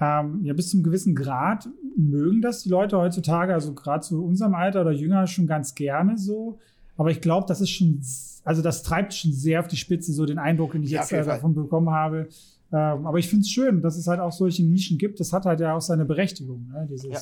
[0.00, 4.22] ähm, ja, bis zu einem gewissen Grad mögen das die Leute heutzutage, also gerade zu
[4.24, 6.58] unserem Alter oder jünger, schon ganz gerne so.
[6.96, 8.00] Aber ich glaube, das ist schon,
[8.44, 11.12] also das treibt schon sehr auf die Spitze, so den Eindruck, den ich ja, jetzt
[11.12, 12.28] äh, davon bekommen habe.
[12.72, 15.20] Ähm, aber ich finde es schön, dass es halt auch solche Nischen gibt.
[15.20, 16.68] Das hat halt ja auch seine Berechtigung.
[16.68, 16.88] Ne?
[17.08, 17.20] Ja.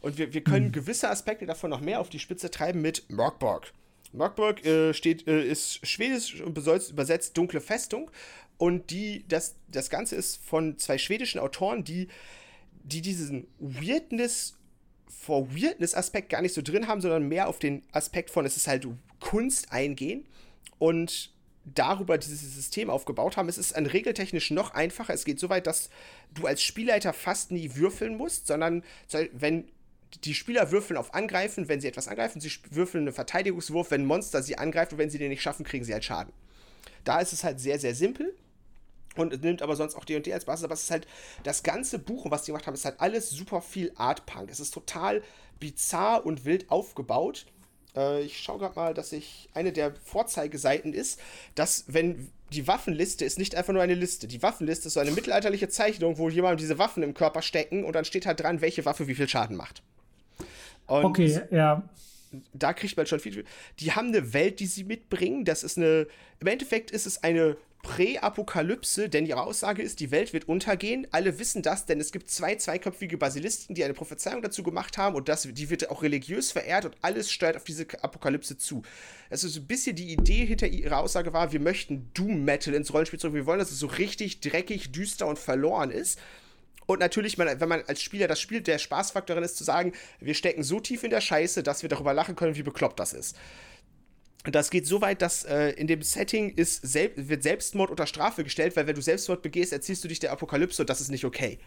[0.00, 3.72] Und wir, wir können gewisse Aspekte davon noch mehr auf die Spitze treiben mit Morgborg.
[4.12, 8.10] Morgborg äh, steht, äh, ist schwedisch und übersetzt dunkle Festung.
[8.56, 12.08] Und die, das, das Ganze ist von zwei schwedischen Autoren, die,
[12.84, 14.56] die diesen Weirdness
[15.08, 18.68] vor Weirdness-Aspekt gar nicht so drin haben, sondern mehr auf den Aspekt von, es ist
[18.68, 18.86] halt
[19.20, 20.26] Kunst eingehen.
[20.78, 21.33] Und
[21.64, 23.48] darüber dieses System aufgebaut haben.
[23.48, 25.14] Es ist an regeltechnisch noch einfacher.
[25.14, 25.88] Es geht so weit, dass
[26.34, 28.84] du als Spielleiter fast nie würfeln musst, sondern
[29.32, 29.68] wenn
[30.22, 34.06] die Spieler würfeln auf Angreifen, wenn sie etwas angreifen, sie würfeln einen Verteidigungswurf, wenn ein
[34.06, 36.32] Monster sie angreift und wenn sie den nicht schaffen, kriegen sie halt Schaden.
[37.04, 38.34] Da ist es halt sehr, sehr simpel
[39.16, 41.06] und es nimmt aber sonst auch D&D als Basis, aber es ist halt
[41.42, 44.50] das ganze Buch was die gemacht haben, ist halt alles super viel Art-Punk.
[44.50, 45.22] Es ist total
[45.60, 47.46] bizarr und wild aufgebaut
[47.96, 51.20] äh, ich schaue gerade mal, dass ich eine der Vorzeigeseiten ist,
[51.54, 54.26] dass wenn die Waffenliste ist nicht einfach nur eine Liste.
[54.26, 57.94] Die Waffenliste ist so eine mittelalterliche Zeichnung, wo jemand diese Waffen im Körper stecken und
[57.94, 59.82] dann steht halt dran, welche Waffe wie viel Schaden macht.
[60.86, 61.82] Und okay, ja.
[62.52, 63.44] Da kriegt man schon viel.
[63.78, 65.44] Die haben eine Welt, die sie mitbringen.
[65.44, 66.08] Das ist eine.
[66.40, 71.06] Im Endeffekt ist es eine Präapokalypse, denn ihre Aussage ist, die Welt wird untergehen.
[71.12, 75.14] Alle wissen das, denn es gibt zwei zweiköpfige Basilisten, die eine Prophezeiung dazu gemacht haben
[75.14, 78.82] und das, die wird auch religiös verehrt und alles steuert auf diese Apokalypse zu.
[79.30, 82.92] Also so ein bisschen die Idee hinter ihrer Aussage war, wir möchten Doom Metal ins
[82.92, 83.34] Rollenspiel zurück.
[83.34, 86.18] Wir wollen, dass es so richtig dreckig, düster und verloren ist.
[86.86, 90.62] Und natürlich, wenn man als Spieler das spielt, der Spaßfaktor ist zu sagen, wir stecken
[90.62, 93.36] so tief in der Scheiße, dass wir darüber lachen können, wie bekloppt das ist.
[94.44, 98.44] Das geht so weit, dass äh, in dem Setting ist, sel wird Selbstmord unter Strafe
[98.44, 101.24] gestellt, weil wenn du Selbstmord begehst, erziehst du dich der Apokalypse und das ist nicht
[101.24, 101.58] okay.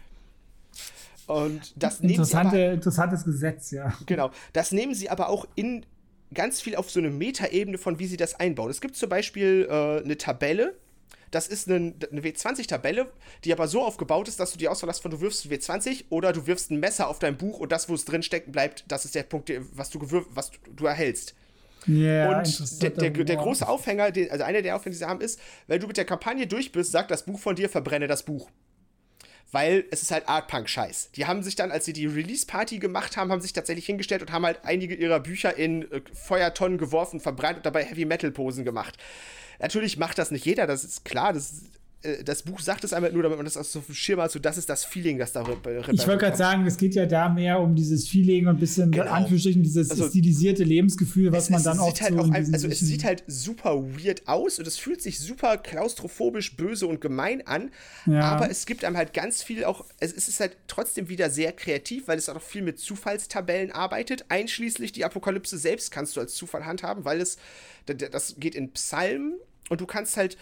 [1.26, 3.92] Und das Interessante, aber, interessantes Gesetz, ja.
[4.06, 4.30] Genau.
[4.52, 5.84] Das nehmen sie aber auch in
[6.32, 8.70] ganz viel auf so eine Metaebene von, wie sie das einbauen.
[8.70, 10.74] Es gibt zum Beispiel äh, eine Tabelle,
[11.30, 13.10] das ist eine, eine W20-Tabelle,
[13.44, 16.32] die aber so aufgebaut ist, dass du die Auswahl hast von du wirfst W20 oder
[16.32, 19.04] du wirfst ein Messer auf dein Buch und das, wo es drin stecken bleibt, das
[19.04, 21.34] ist der Punkt, was du, was du erhältst.
[21.86, 25.20] Yeah, und der, der, der, große Aufhänger, den, also einer der Aufhänger, die sie haben,
[25.20, 28.22] ist, wenn du mit der Kampagne durch bist, sagt das Buch von dir, verbrenne das
[28.24, 28.50] Buch.
[29.50, 31.12] Weil es ist halt Art-Punk-Scheiß.
[31.12, 34.32] Die haben sich dann, als sie die Release-Party gemacht haben, haben sich tatsächlich hingestellt und
[34.32, 38.98] haben halt einige ihrer Bücher in äh, Feuertonnen geworfen, verbrannt und dabei Heavy-Metal-Posen gemacht.
[39.58, 41.62] Natürlich macht das nicht jeder, das ist klar, das
[42.24, 44.38] das Buch sagt es einmal nur, damit man das aus so dem Schirm hat, so
[44.38, 45.44] das ist das Feeling, das da
[45.90, 48.92] Ich wollte gerade sagen, es geht ja da mehr um dieses Feeling und ein bisschen,
[48.92, 49.10] genau.
[49.10, 52.78] Anführungsstrichen, dieses also, stilisierte Lebensgefühl, was es, man dann auch halt so auch Also es
[52.78, 57.70] sieht halt super weird aus und es fühlt sich super klaustrophobisch, böse und gemein an,
[58.06, 58.20] ja.
[58.20, 62.06] aber es gibt einem halt ganz viel auch, es ist halt trotzdem wieder sehr kreativ,
[62.06, 66.64] weil es auch viel mit Zufallstabellen arbeitet, einschließlich die Apokalypse selbst kannst du als Zufall
[66.64, 67.38] handhaben, weil es,
[67.86, 69.34] das geht in Psalmen
[69.68, 70.36] und du kannst halt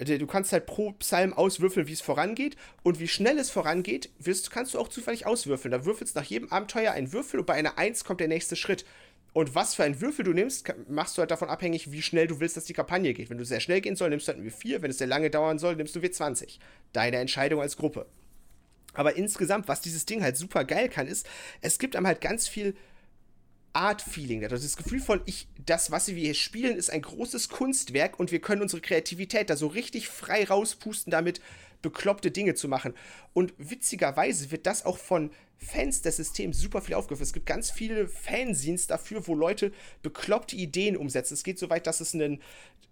[0.00, 2.56] Du kannst halt pro Psalm auswürfeln, wie es vorangeht.
[2.82, 5.72] Und wie schnell es vorangeht, wirst, kannst du auch zufällig auswürfeln.
[5.72, 8.86] Da würfelst nach jedem Abenteuer ein Würfel und bei einer 1 kommt der nächste Schritt.
[9.32, 12.40] Und was für einen Würfel du nimmst, machst du halt davon abhängig, wie schnell du
[12.40, 13.30] willst, dass die Kampagne geht.
[13.30, 14.82] Wenn du sehr schnell gehen soll, nimmst du halt W4.
[14.82, 16.58] Wenn es sehr lange dauern soll, nimmst du W20.
[16.92, 18.06] Deine Entscheidung als Gruppe.
[18.94, 21.28] Aber insgesamt, was dieses Ding halt super geil kann, ist,
[21.60, 22.74] es gibt einem halt ganz viel
[23.72, 24.42] Art-Feeling.
[24.44, 28.32] Also das Gefühl von, ich, das, was wir hier spielen, ist ein großes Kunstwerk und
[28.32, 31.40] wir können unsere Kreativität da so richtig frei rauspusten, damit
[31.82, 32.94] bekloppte Dinge zu machen.
[33.32, 35.30] Und witzigerweise wird das auch von
[35.60, 37.22] Fans des Systems super viel aufgegriffen.
[37.22, 41.34] Es gibt ganz viele Fanzines dafür, wo Leute bekloppte Ideen umsetzen.
[41.34, 42.40] Es geht so weit, dass es einen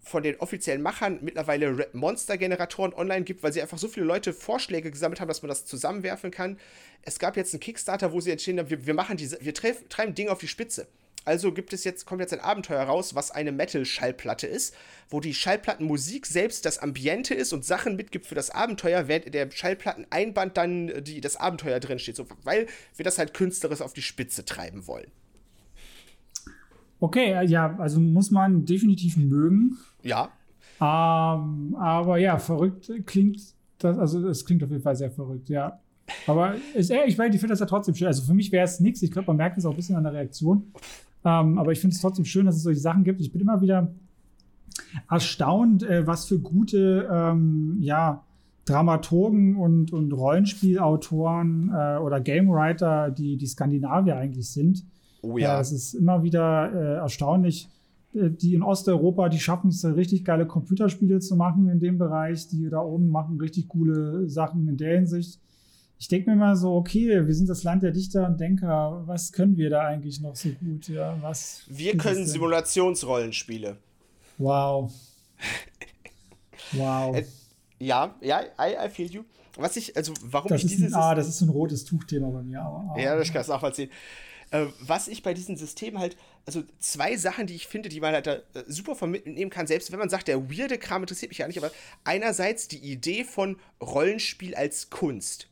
[0.01, 4.91] von den offiziellen Machern mittlerweile Monster-Generatoren online gibt, weil sie einfach so viele Leute Vorschläge
[4.91, 6.59] gesammelt haben, dass man das zusammenwerfen kann.
[7.03, 10.15] Es gab jetzt einen Kickstarter, wo sie entschieden haben, wir, wir machen diese, wir treiben
[10.15, 10.87] Dinge auf die Spitze.
[11.25, 14.75] Also gibt es jetzt, kommt jetzt ein Abenteuer raus, was eine Metal-Schallplatte ist,
[15.11, 19.51] wo die Schallplattenmusik selbst das Ambiente ist und Sachen mitgibt für das Abenteuer, während der
[19.51, 22.17] Schallplatteneinband dann die, das Abenteuer drin steht.
[22.17, 25.11] So, weil wir das halt künstlerisch auf die Spitze treiben wollen.
[27.01, 29.77] Okay, äh, ja, also muss man definitiv mögen.
[30.03, 30.31] Ja.
[30.81, 33.41] Ähm, aber ja, verrückt klingt
[33.79, 35.79] das, also es klingt auf jeden Fall sehr verrückt, ja.
[36.27, 38.07] Aber ist, ich, ich finde das ja trotzdem schön.
[38.07, 39.03] Also für mich wäre es nichts.
[39.03, 40.73] Ich glaube, man merkt es auch ein bisschen an der Reaktion.
[41.25, 43.21] Ähm, aber ich finde es trotzdem schön, dass es solche Sachen gibt.
[43.21, 43.93] Ich bin immer wieder
[45.11, 48.25] erstaunt, äh, was für gute, ähm, ja,
[48.65, 54.85] Dramaturgen und, und Rollenspielautoren äh, oder Gamewriter, die, die Skandinavier eigentlich sind.
[55.23, 55.57] Oh ja.
[55.57, 57.69] Äh, es ist immer wieder äh, erstaunlich.
[58.15, 62.49] Äh, die in Osteuropa, die schaffen es, richtig geile Computerspiele zu machen in dem Bereich.
[62.49, 65.41] Die da oben machen richtig coole Sachen in der Hinsicht.
[66.01, 69.03] Ich denke mir mal so, okay, wir sind das Land der Dichter und Denker.
[69.07, 70.89] Was können wir da eigentlich noch so gut?
[70.89, 73.77] Ja, was wir können Simulationsrollenspiele.
[74.39, 74.93] Wow.
[76.73, 77.17] Wow.
[77.17, 77.25] Äh,
[77.79, 79.23] ja, ja, I, I feel you.
[79.57, 80.93] Was ich, also warum das ich dieses.
[80.93, 82.61] Ein, ah, das ist so ein rotes Tuchthema bei mir.
[82.61, 83.91] Aber, ah, ja, das kann ich nachvollziehen.
[84.51, 88.15] Äh, was ich bei diesem System halt, also zwei Sachen, die ich finde, die man
[88.15, 91.31] halt da äh, super von mitnehmen kann, selbst wenn man sagt, der weirde Kram interessiert
[91.31, 91.71] mich ja nicht, aber
[92.05, 95.49] einerseits die Idee von Rollenspiel als Kunst.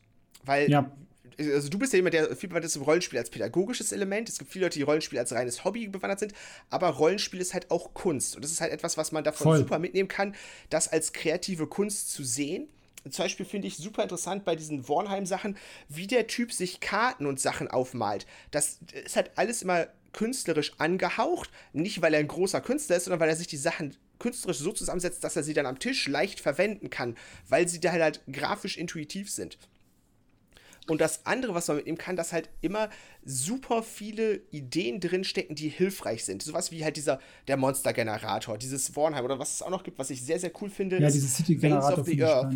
[0.47, 0.91] Weil ja
[1.39, 4.29] also du bist ja jemand, der viel bewandert ist im Rollenspiel als pädagogisches Element.
[4.29, 6.33] Es gibt viele Leute, die Rollenspiel als reines Hobby bewandert sind,
[6.69, 8.35] aber Rollenspiel ist halt auch Kunst.
[8.35, 9.57] Und das ist halt etwas, was man davon Voll.
[9.59, 10.35] super mitnehmen kann,
[10.69, 12.67] das als kreative Kunst zu sehen.
[13.09, 15.57] Zum Beispiel finde ich super interessant bei diesen Warnheim-Sachen,
[15.87, 18.25] wie der Typ sich Karten und Sachen aufmalt.
[18.51, 21.49] Das ist halt alles immer künstlerisch angehaucht.
[21.71, 24.73] Nicht, weil er ein großer Künstler ist, sondern weil er sich die Sachen künstlerisch so
[24.73, 27.15] zusammensetzt, dass er sie dann am Tisch leicht verwenden kann,
[27.47, 29.57] weil sie da halt grafisch intuitiv sind.
[30.87, 32.89] Und das andere, was man mitnehmen kann, dass halt immer
[33.25, 36.41] super viele Ideen drinstecken, die hilfreich sind.
[36.41, 40.09] Sowas wie halt dieser, der Monster-Generator, dieses Warnheim oder was es auch noch gibt, was
[40.09, 40.99] ich sehr, sehr cool finde.
[40.99, 41.99] Ja, dieses City-Generator.
[41.99, 42.53] of the Earth.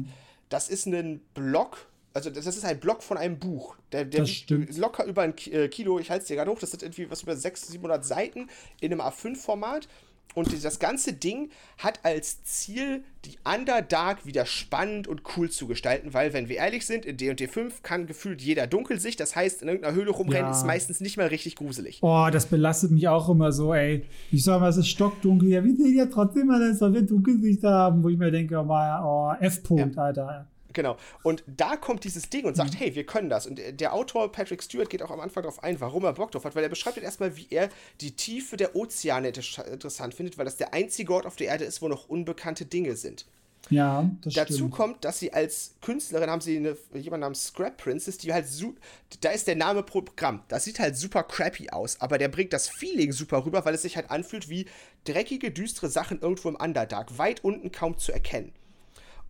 [0.49, 3.75] Das ist ein Block, also das ist ein Block von einem Buch.
[3.91, 4.27] Der, der
[4.75, 7.23] locker über ein äh, Kilo, ich halte es dir gerade hoch, das sind irgendwie was
[7.23, 8.49] über 600, 700 Seiten
[8.81, 9.87] in einem A5-Format.
[10.35, 16.13] Und das ganze Ding hat als Ziel, die Underdark wieder spannend und cool zu gestalten,
[16.13, 19.67] weil, wenn wir ehrlich sind, in D&D 5 kann gefühlt jeder Dunkelsicht, das heißt, in
[19.67, 20.51] irgendeiner Höhle rumrennen ja.
[20.51, 21.99] ist meistens nicht mal richtig gruselig.
[22.01, 24.03] Oh, das belastet mich auch immer so, ey.
[24.31, 27.63] Ich sag mal, es ist stockdunkel, ja, wir sehen ja trotzdem mal, dass wir Dunkelsicht
[27.63, 30.01] haben, wo ich mir denke, oh, F-Punkt, ja.
[30.01, 30.47] Alter.
[30.73, 30.97] Genau.
[31.23, 32.77] Und da kommt dieses Ding und sagt, mhm.
[32.77, 33.47] hey, wir können das.
[33.47, 36.45] Und der Autor Patrick Stewart geht auch am Anfang darauf ein, warum er Bock drauf
[36.45, 40.45] hat, weil er beschreibt dann erstmal, wie er die Tiefe der Ozeane interessant findet, weil
[40.45, 43.25] das der einzige Ort auf der Erde ist, wo noch unbekannte Dinge sind.
[43.69, 44.71] Ja, das Dazu stimmt.
[44.71, 48.73] kommt, dass sie als Künstlerin haben sie eine, jemanden namens Scrap Princess, die halt su
[49.21, 50.41] da ist der Name Programm.
[50.47, 53.83] Das sieht halt super crappy aus, aber der bringt das Feeling super rüber, weil es
[53.83, 54.65] sich halt anfühlt wie
[55.03, 58.51] dreckige, düstere Sachen irgendwo im Underdark, weit unten kaum zu erkennen.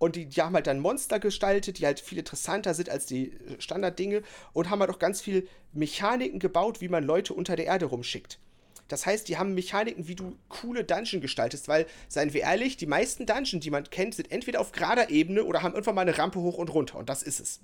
[0.02, 3.34] Und die, die haben halt dann Monster gestaltet, die halt viel interessanter sind als die
[3.60, 7.86] Standarddinge und haben halt auch ganz viel Mechaniken gebaut, wie man Leute unter der Erde
[7.86, 8.40] rumschickt.
[8.88, 12.88] Das heißt, die haben Mechaniken, wie du coole Dungeon gestaltest, weil, seien wir ehrlich, die
[12.88, 16.18] meisten Dungeon, die man kennt, sind entweder auf gerader Ebene oder haben irgendwann mal eine
[16.18, 16.98] Rampe hoch und runter.
[16.98, 17.60] Und das ist es.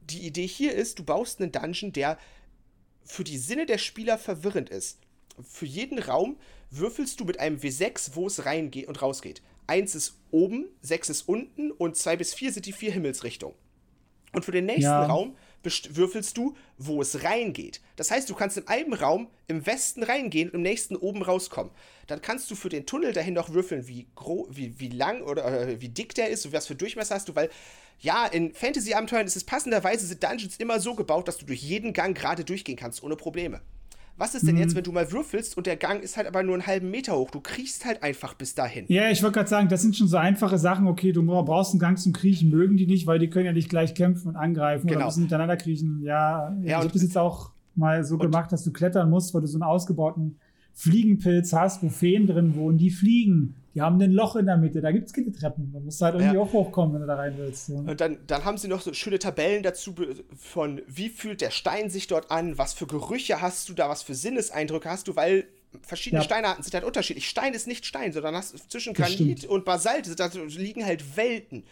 [0.00, 2.18] Die Idee hier ist, du baust einen Dungeon, der
[3.06, 4.98] für die Sinne der Spieler verwirrend ist.
[5.42, 6.36] Für jeden Raum
[6.70, 9.40] würfelst du mit einem W6, wo es reingeht und rausgeht.
[9.68, 13.56] 1 ist oben, 6 ist unten und 2 bis 4 sind die vier Himmelsrichtungen.
[14.32, 15.06] Und für den nächsten ja.
[15.06, 17.80] Raum würfelst du, wo es reingeht.
[17.96, 21.72] Das heißt, du kannst in einem Raum im Westen reingehen und im nächsten oben rauskommen.
[22.06, 24.06] Dann kannst du für den Tunnel dahin noch würfeln, wie,
[24.50, 27.34] wie, wie lang oder äh, wie dick der ist und was für Durchmesser hast du,
[27.34, 27.50] weil
[28.00, 31.92] ja, in Fantasy-Abenteuern ist es passenderweise sind Dungeons immer so gebaut, dass du durch jeden
[31.92, 33.60] Gang gerade durchgehen kannst, ohne Probleme.
[34.18, 34.62] Was ist denn mhm.
[34.62, 37.16] jetzt, wenn du mal würfelst und der Gang ist halt aber nur einen halben Meter
[37.16, 37.30] hoch?
[37.30, 38.84] Du kriechst halt einfach bis dahin.
[38.88, 40.88] Ja, ich wollte gerade sagen, das sind schon so einfache Sachen.
[40.88, 43.68] Okay, du brauchst einen Gang zum Kriechen, mögen die nicht, weil die können ja nicht
[43.68, 44.98] gleich kämpfen und angreifen genau.
[44.98, 46.02] oder müssen miteinander kriechen.
[46.02, 49.40] Ja, ja ich habe das jetzt auch mal so gemacht, dass du klettern musst, weil
[49.40, 50.36] du so einen ausgebauten
[50.74, 53.54] Fliegenpilz hast, wo Feen drin wohnen, die fliegen.
[53.74, 55.70] Die haben ein Loch in der Mitte, da gibt es keine Treppen.
[55.72, 56.40] Da musst du halt irgendwie ja.
[56.40, 57.66] auch hochkommen, wenn du da rein willst.
[57.66, 57.74] So.
[57.74, 59.94] Und dann, dann haben sie noch so schöne Tabellen dazu
[60.36, 64.02] von, wie fühlt der Stein sich dort an, was für Gerüche hast du da, was
[64.02, 65.44] für Sinneseindrücke hast du, weil
[65.82, 66.24] verschiedene ja.
[66.24, 67.28] Steinarten sind halt unterschiedlich.
[67.28, 71.64] Stein ist nicht Stein, sondern hast zwischen Granit und Basalt, da liegen halt Welten.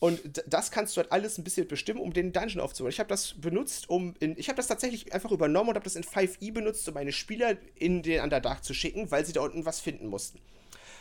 [0.00, 2.90] Und das kannst du halt alles ein bisschen bestimmen, um den Dungeon aufzubauen.
[2.90, 5.94] Ich habe das benutzt, um in, ich habe das tatsächlich einfach übernommen und habe das
[5.94, 9.66] in 5e benutzt, um meine Spieler in den Underdark zu schicken, weil sie da unten
[9.66, 10.40] was finden mussten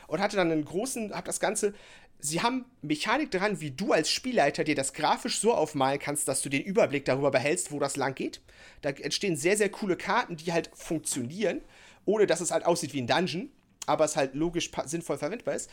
[0.09, 1.73] und hatte dann einen großen, hab das Ganze.
[2.19, 6.41] Sie haben Mechanik dran, wie du als Spielleiter dir das grafisch so aufmalen kannst, dass
[6.41, 8.41] du den Überblick darüber behältst, wo das lang geht.
[8.81, 11.61] Da entstehen sehr, sehr coole Karten, die halt funktionieren,
[12.05, 13.49] ohne dass es halt aussieht wie ein Dungeon,
[13.85, 15.69] aber es halt logisch sinnvoll verwendbar ist.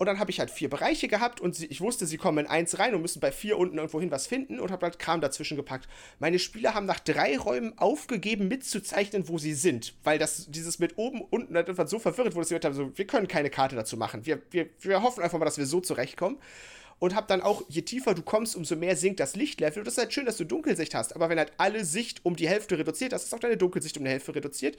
[0.00, 2.50] Und dann habe ich halt vier Bereiche gehabt und sie, ich wusste, sie kommen in
[2.50, 5.58] eins rein und müssen bei vier unten irgendwohin was finden und habe halt Kram dazwischen
[5.58, 5.90] gepackt.
[6.18, 10.96] Meine Spieler haben nach drei Räumen aufgegeben, mitzuzeichnen, wo sie sind, weil das dieses mit
[10.96, 13.50] oben, unten halt einfach so verwirrt wurde, dass sie gesagt haben, so, wir können keine
[13.50, 14.24] Karte dazu machen.
[14.24, 16.38] Wir, wir, wir hoffen einfach mal, dass wir so zurechtkommen.
[16.98, 19.80] und habe dann auch, je tiefer du kommst, umso mehr sinkt das Lichtlevel.
[19.80, 21.14] Und das ist halt schön, dass du Dunkelsicht hast.
[21.14, 24.04] Aber wenn halt alle Sicht um die Hälfte reduziert hast, ist auch deine Dunkelsicht um
[24.04, 24.78] die Hälfte reduziert.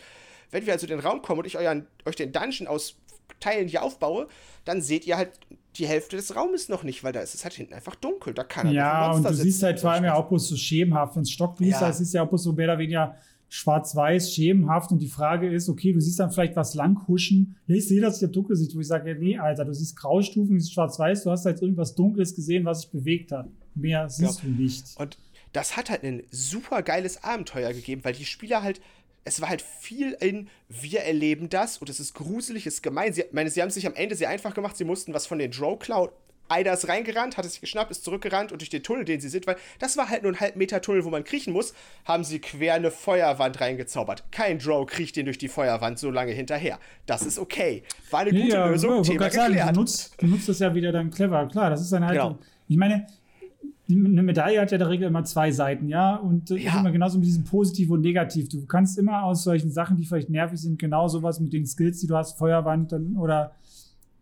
[0.49, 2.95] Wenn wir also in den Raum kommen und ich euren, euch den Dungeon aus
[3.39, 4.27] Teilen hier aufbaue,
[4.65, 5.31] dann seht ihr halt
[5.77, 8.33] die Hälfte des Raumes noch nicht, weil da ist es halt hinten einfach dunkel.
[8.33, 11.15] Da kann halt Ja, und du siehst halt vor allem ja auch bloß so schemenhaft.
[11.15, 11.89] Wenn es stockduster ja.
[11.89, 13.15] ist, ist ja auch bloß so mehr oder weniger
[13.47, 14.91] schwarz-weiß, schemenhaft.
[14.91, 17.57] Und die Frage ist, okay, du siehst dann vielleicht was langhuschen.
[17.67, 20.55] Ja, ich sehe das hier dunkel sieht, wo ich sage, nee, Alter, du siehst Graustufen,
[20.55, 23.47] du siehst schwarz-weiß, du hast halt irgendwas Dunkles gesehen, was sich bewegt hat.
[23.75, 24.49] Mehr siehst ja.
[24.49, 24.85] du nicht.
[24.97, 25.17] Und
[25.53, 28.79] das hat halt ein super geiles Abenteuer gegeben, weil die Spieler halt
[29.23, 33.13] es war halt viel in, wir erleben das und es ist gruselig, es ist gemein.
[33.13, 34.77] Sie, meine, sie haben es sich am Ende sehr einfach gemacht.
[34.77, 36.09] Sie mussten was von den Drow klauen.
[36.51, 39.29] Ida ist reingerannt, hat es sich geschnappt, ist zurückgerannt und durch den Tunnel, den sie
[39.29, 42.25] sind, weil das war halt nur ein halb Meter Tunnel, wo man kriechen muss, haben
[42.25, 44.25] sie quer eine Feuerwand reingezaubert.
[44.31, 46.77] Kein Drow kriecht den durch die Feuerwand so lange hinterher.
[47.05, 47.83] Das ist okay.
[48.09, 48.97] War eine gute ja, Lösung.
[48.97, 49.53] Ja, Thema geklärt.
[49.53, 51.47] Sagen, du, nutzt, du nutzt das ja wieder dann clever.
[51.47, 52.19] Klar, das ist dann halt.
[52.19, 52.37] Genau.
[52.67, 53.07] Ich meine,
[53.93, 56.15] eine Medaille hat ja in der Regel immer zwei Seiten, ja.
[56.15, 56.79] Und äh, ja.
[56.79, 58.49] immer genauso mit diesem Positiv und Negativ.
[58.49, 61.99] Du kannst immer aus solchen Sachen, die vielleicht nervig sind, genau sowas mit den Skills,
[61.99, 63.53] die du hast, Feuerwand dann, oder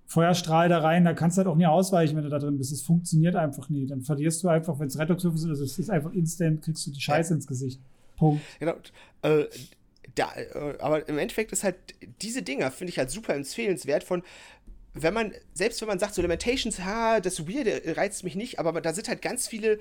[0.09, 2.71] Feuerstrahl da rein, da kannst du halt auch nie ausweichen, wenn du da drin bist.
[2.71, 3.85] Es funktioniert einfach nie.
[3.85, 6.91] Dann verlierst du einfach, wenn es Rettungswürfe sind, also es ist einfach instant, kriegst du
[6.91, 7.35] die Scheiße ja.
[7.35, 7.79] ins Gesicht.
[8.17, 8.41] Punkt.
[8.59, 8.73] Genau.
[9.21, 9.45] Äh,
[10.15, 11.75] da, äh, aber im Endeffekt ist halt,
[12.23, 14.23] diese Dinger finde ich halt super empfehlenswert von,
[14.93, 18.79] wenn man, selbst wenn man sagt, so Lamentations, ha, das Weirde reizt mich nicht, aber
[18.81, 19.79] da sind halt ganz viele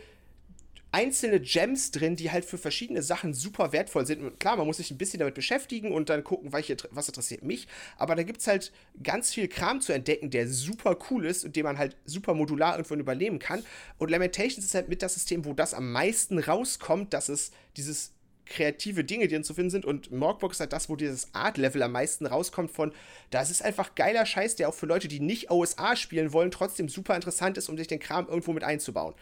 [0.90, 4.22] einzelne Gems drin, die halt für verschiedene Sachen super wertvoll sind.
[4.22, 7.42] Und klar, man muss sich ein bisschen damit beschäftigen und dann gucken, welche, was interessiert
[7.42, 7.68] mich.
[7.98, 11.56] Aber da gibt es halt ganz viel Kram zu entdecken, der super cool ist und
[11.56, 13.64] den man halt super modular irgendwann übernehmen kann.
[13.98, 18.12] Und Lamentations ist halt mit das System, wo das am meisten rauskommt, dass es dieses
[18.48, 19.84] kreative Dinge, die dann zu finden sind.
[19.84, 22.92] Und Morgbox ist halt das, wo dieses Art-Level am meisten rauskommt von,
[23.30, 26.88] das ist einfach geiler Scheiß, der auch für Leute, die nicht OSA spielen wollen, trotzdem
[26.88, 29.14] super interessant ist, um sich den Kram irgendwo mit einzubauen.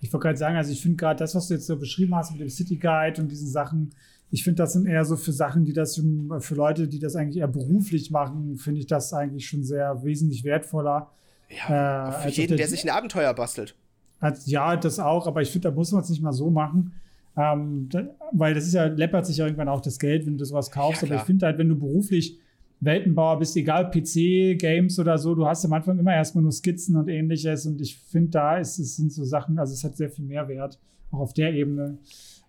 [0.00, 2.32] Ich wollte gerade sagen, also ich finde gerade das, was du jetzt so beschrieben hast
[2.32, 3.94] mit dem City Guide und diesen Sachen,
[4.30, 5.94] ich finde, das sind eher so für Sachen, die das
[6.40, 10.44] für Leute, die das eigentlich eher beruflich machen, finde ich das eigentlich schon sehr wesentlich
[10.44, 11.10] wertvoller.
[11.48, 13.74] Ja, äh, für jeden, der, der, sich ein Abenteuer bastelt.
[14.18, 16.92] Als, ja, das auch, aber ich finde, da muss man es nicht mal so machen.
[17.36, 20.44] Ähm, da, weil das ist ja, läppert sich ja irgendwann auch das Geld, wenn du
[20.44, 21.02] sowas kaufst.
[21.02, 22.38] Ja, aber ich finde halt, wenn du beruflich
[22.80, 26.96] Weltenbauer bist, egal PC, Games oder so, du hast am Anfang immer erstmal nur Skizzen
[26.96, 27.66] und ähnliches.
[27.66, 30.78] Und ich finde, da ist es sind so Sachen, also es hat sehr viel Mehrwert,
[31.10, 31.98] auch auf der Ebene.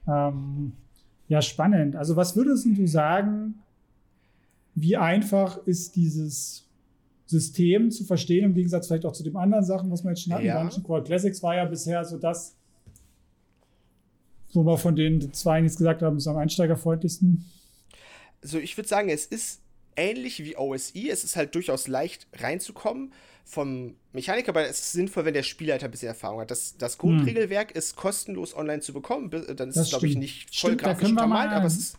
[0.07, 0.73] Ähm,
[1.27, 1.95] ja, spannend.
[1.95, 3.55] Also, was würdest du sagen,
[4.75, 6.69] wie einfach ist dieses
[7.25, 10.33] System zu verstehen, im Gegensatz vielleicht auch zu den anderen Sachen, was wir jetzt schon
[10.33, 10.45] hatten?
[10.45, 10.61] Ja.
[10.61, 12.56] Dungeon Crawl Classics war ja bisher so das,
[14.53, 17.45] wo wir von den zwei jetzt gesagt haben, ist am einsteigerfreundlichsten.
[18.41, 19.61] Also ich würde sagen, es ist
[19.95, 21.09] ähnlich wie OSI.
[21.09, 23.11] Es ist halt durchaus leicht reinzukommen
[23.43, 26.51] vom Mechaniker, aber es ist sinnvoll, wenn der Spielleiter ein bisschen Erfahrung hat.
[26.51, 27.77] Das, das Grundregelwerk hm.
[27.77, 29.29] ist kostenlos online zu bekommen.
[29.29, 31.97] Dann ist das es, glaube ich, nicht voll stimmt, grafisch untermalt, aber es ist.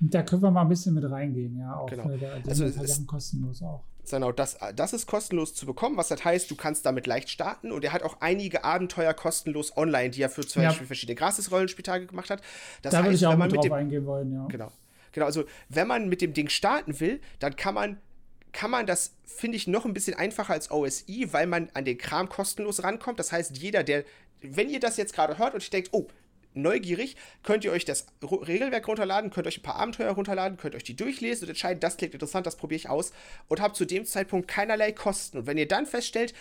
[0.00, 1.76] Da können wir mal ein bisschen mit reingehen, ja.
[1.76, 2.08] Auch genau.
[2.16, 3.84] Da, also es ist kostenlos auch.
[4.10, 7.70] Genau, das, das ist kostenlos zu bekommen, was das heißt, du kannst damit leicht starten
[7.70, 10.68] und er hat auch einige Abenteuer kostenlos online, die er für zum ja.
[10.68, 12.42] Beispiel verschiedene Gratis-Rollenspieltage gemacht hat.
[12.82, 14.46] Das da heißt, würde ich auch mit drauf dem, eingehen wollen, ja.
[14.48, 14.72] Genau.
[15.12, 17.98] Genau, also wenn man mit dem Ding starten will, dann kann man
[18.52, 21.96] kann man das, finde ich, noch ein bisschen einfacher als OSI, weil man an den
[21.96, 23.18] Kram kostenlos rankommt.
[23.18, 24.04] Das heißt, jeder, der,
[24.42, 26.06] wenn ihr das jetzt gerade hört und ich denkt, oh,
[26.54, 30.84] neugierig, könnt ihr euch das Regelwerk runterladen, könnt euch ein paar Abenteuer runterladen, könnt euch
[30.84, 33.12] die durchlesen und entscheiden, das klingt interessant, das probiere ich aus
[33.48, 35.38] und habt zu dem Zeitpunkt keinerlei Kosten.
[35.38, 36.34] Und wenn ihr dann feststellt,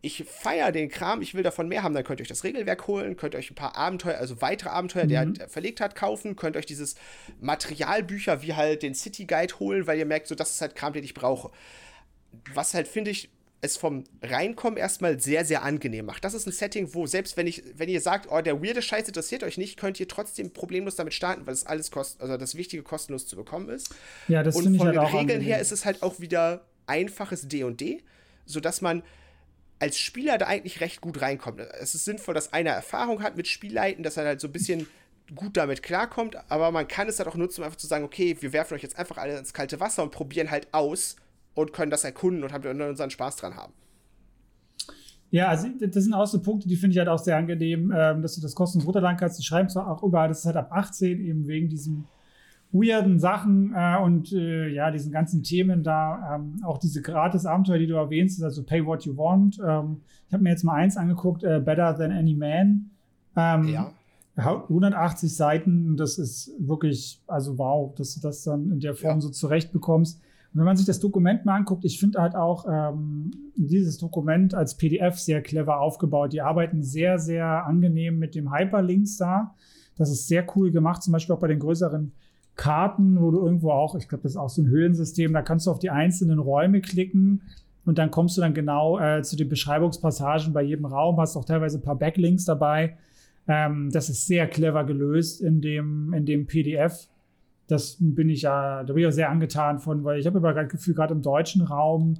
[0.00, 2.86] ich feiere den Kram, ich will davon mehr haben, dann könnt ihr euch das Regelwerk
[2.86, 5.08] holen, könnt euch ein paar Abenteuer, also weitere Abenteuer, mhm.
[5.08, 6.94] der halt verlegt hat, kaufen, könnt euch dieses
[7.40, 10.92] Materialbücher wie halt den City Guide holen, weil ihr merkt, so das ist halt Kram,
[10.92, 11.50] den ich brauche.
[12.54, 16.24] Was halt, finde ich, es vom Reinkommen erstmal sehr, sehr angenehm macht.
[16.24, 19.08] Das ist ein Setting, wo selbst wenn ich, wenn ihr sagt, oh, der weirde Scheiß
[19.08, 22.54] interessiert euch nicht, könnt ihr trotzdem problemlos damit starten, weil es alles kost, also das
[22.54, 23.94] Wichtige kostenlos zu bekommen ist.
[24.28, 25.42] Ja, das Und von halt den Regeln angenehm.
[25.42, 28.02] her ist es halt auch wieder einfaches D&D,
[28.46, 29.02] sodass man
[29.80, 31.60] als Spieler da eigentlich recht gut reinkommt.
[31.80, 34.88] Es ist sinnvoll, dass einer Erfahrung hat mit Spielleiten, dass er halt so ein bisschen
[35.34, 38.36] gut damit klarkommt, aber man kann es halt auch nutzen, um einfach zu sagen, okay,
[38.40, 41.16] wir werfen euch jetzt einfach alle ins kalte Wasser und probieren halt aus
[41.58, 43.72] und können das erkunden und haben unseren Spaß dran haben.
[45.30, 48.22] Ja, also das sind auch so Punkte, die finde ich halt auch sehr angenehm, ähm,
[48.22, 49.38] dass du das kostenlos runterladen kannst.
[49.38, 52.04] Die schreiben zwar auch überall, das ist halt ab 18, eben wegen diesem
[52.70, 57.86] weirden Sachen äh, und äh, ja, diesen ganzen Themen da, ähm, auch diese Gratis-Abenteuer, die
[57.86, 59.58] du erwähnst, also Pay What You Want.
[59.58, 62.90] Ähm, ich habe mir jetzt mal eins angeguckt, äh, Better Than Any Man.
[63.36, 63.92] Ähm, ja.
[64.36, 69.20] 180 Seiten, das ist wirklich, also wow, dass du das dann in der Form ja.
[69.20, 70.20] so zurecht bekommst.
[70.58, 74.76] Wenn man sich das Dokument mal anguckt, ich finde halt auch ähm, dieses Dokument als
[74.76, 76.32] PDF sehr clever aufgebaut.
[76.32, 79.54] Die arbeiten sehr, sehr angenehm mit dem Hyperlinks da.
[79.96, 82.12] Das ist sehr cool gemacht, zum Beispiel auch bei den größeren
[82.56, 85.66] Karten, wo du irgendwo auch, ich glaube, das ist auch so ein Höhlensystem, da kannst
[85.66, 87.42] du auf die einzelnen Räume klicken
[87.84, 91.44] und dann kommst du dann genau äh, zu den Beschreibungspassagen bei jedem Raum, hast auch
[91.44, 92.96] teilweise ein paar Backlinks dabei.
[93.46, 97.08] Ähm, das ist sehr clever gelöst in dem, in dem PDF.
[97.68, 100.54] Das bin ich ja, da bin ich auch sehr angetan von, weil ich habe aber
[100.54, 102.14] das Gefühl, gerade im deutschen Raum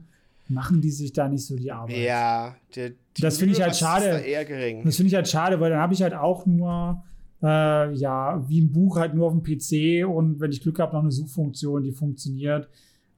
[0.49, 1.97] machen die sich da nicht so die Arbeit.
[1.97, 4.23] Ja, der, das finde ich halt schade.
[4.25, 4.83] Da.
[4.85, 7.03] Das finde ich halt schade, weil dann habe ich halt auch nur
[7.43, 10.95] äh, ja, wie ein Buch halt nur auf dem PC und wenn ich Glück habe,
[10.95, 12.69] noch eine Suchfunktion, die funktioniert.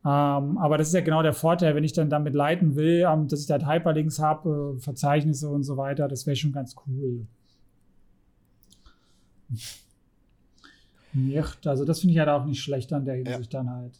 [0.04, 3.28] Ähm, aber das ist ja genau der Vorteil, wenn ich dann damit leiten will, ähm,
[3.28, 6.74] dass ich da halt Hyperlinks habe, äh, Verzeichnisse und so weiter, das wäre schon ganz
[6.86, 7.26] cool.
[11.12, 11.66] Nicht.
[11.66, 13.60] Also das finde ich halt auch nicht schlecht an der Hinsicht ja.
[13.60, 13.92] dann halt.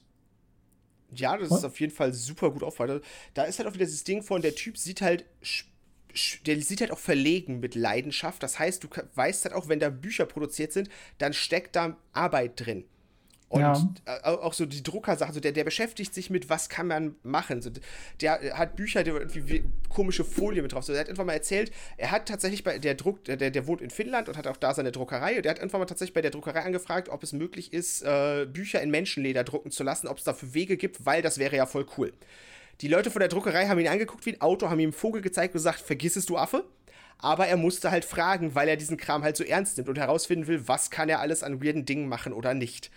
[1.14, 3.04] Ja, das ist auf jeden Fall super gut aufgearbeitet.
[3.34, 5.24] Da ist halt auch wieder das Ding von, der Typ sieht halt
[6.46, 8.42] der sieht halt auch verlegen mit Leidenschaft.
[8.42, 10.88] Das heißt, du weißt halt auch, wenn da Bücher produziert sind,
[11.18, 12.84] dann steckt da Arbeit drin.
[13.50, 13.74] Und ja.
[14.22, 17.60] auch so die Druckersachen, so der, der beschäftigt sich mit, was kann man machen.
[17.60, 17.70] So,
[18.20, 20.84] der hat Bücher, der irgendwie komische Folie mit drauf.
[20.84, 23.80] So, der hat einfach mal erzählt, er hat tatsächlich bei der Druck, der, der wohnt
[23.80, 25.34] in Finnland und hat auch da seine Druckerei.
[25.34, 28.46] Und der hat einfach mal tatsächlich bei der Druckerei angefragt, ob es möglich ist, äh,
[28.46, 31.66] Bücher in Menschenleder drucken zu lassen, ob es dafür Wege gibt, weil das wäre ja
[31.66, 32.12] voll cool.
[32.82, 35.22] Die Leute von der Druckerei haben ihn angeguckt wie ein Auto, haben ihm einen Vogel
[35.22, 36.64] gezeigt und gesagt, vergiss es, du Affe.
[37.18, 40.46] Aber er musste halt fragen, weil er diesen Kram halt so ernst nimmt und herausfinden
[40.46, 42.92] will, was kann er alles an weirden Dingen machen oder nicht.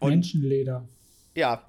[0.00, 0.86] Und, Menschenleder.
[1.34, 1.62] Ja,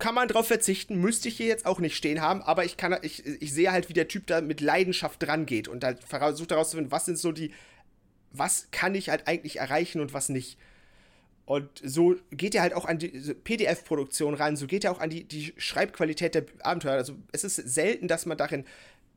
[0.00, 2.96] kann man drauf verzichten, müsste ich hier jetzt auch nicht stehen haben, aber ich kann,
[3.02, 6.50] ich, ich sehe halt, wie der Typ da mit Leidenschaft dran geht und halt versucht
[6.50, 7.52] herauszufinden, was sind so die,
[8.32, 10.58] was kann ich halt eigentlich erreichen und was nicht.
[11.44, 15.10] Und so geht er halt auch an die PDF-Produktion ran, so geht er auch an
[15.10, 16.94] die, die Schreibqualität der Abenteuer.
[16.94, 18.64] Also es ist selten, dass man darin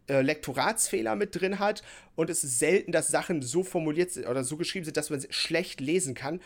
[0.10, 1.84] äh, Lektoratsfehler mit drin hat
[2.16, 5.20] und es ist selten, dass Sachen so formuliert sind oder so geschrieben sind, dass man
[5.20, 6.42] sie schlecht lesen kann.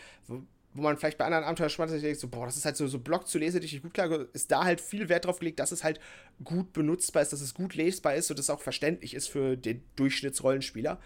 [0.74, 2.86] Wo, man vielleicht bei anderen Abenteuern schon mal denkt, so, boah, das ist halt so,
[2.86, 5.72] so Block zu lesen, richtig gut klar, ist da halt viel Wert drauf gelegt, dass
[5.72, 5.98] es halt
[6.44, 9.82] gut benutzbar ist, dass es gut lesbar ist und es auch verständlich ist für den
[9.96, 10.98] Durchschnittsrollenspieler.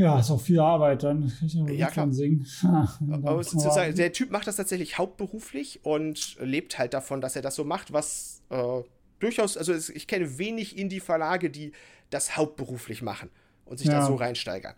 [0.00, 2.10] Ja, ist auch viel Arbeit, dann kann ich ja, klar.
[2.12, 2.46] singen.
[3.12, 7.54] Aber sozusagen, der Typ macht das tatsächlich hauptberuflich und lebt halt davon, dass er das
[7.54, 8.82] so macht, was äh,
[9.18, 11.72] durchaus, also ich kenne wenig Indie-Verlage, die
[12.08, 13.30] das hauptberuflich machen
[13.66, 14.00] und sich ja.
[14.00, 14.74] da so reinsteigern.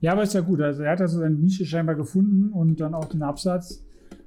[0.00, 0.60] Ja, aber ist ja gut.
[0.60, 3.82] Also er hat also seine Nische scheinbar gefunden und dann auch den Absatz.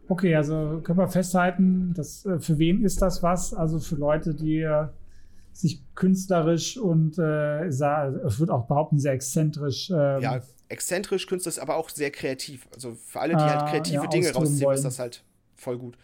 [0.07, 3.53] Okay, also können wir festhalten, dass, äh, für wen ist das was?
[3.53, 4.87] Also für Leute, die äh,
[5.53, 9.89] sich künstlerisch und äh, ich würde auch behaupten, sehr exzentrisch.
[9.89, 12.67] Ähm, ja, exzentrisch, künstlerisch, aber auch sehr kreativ.
[12.73, 14.75] Also für alle, die halt ah, kreative ja, Dinge rausziehen, wollen.
[14.75, 15.23] ist das halt
[15.55, 15.97] voll gut.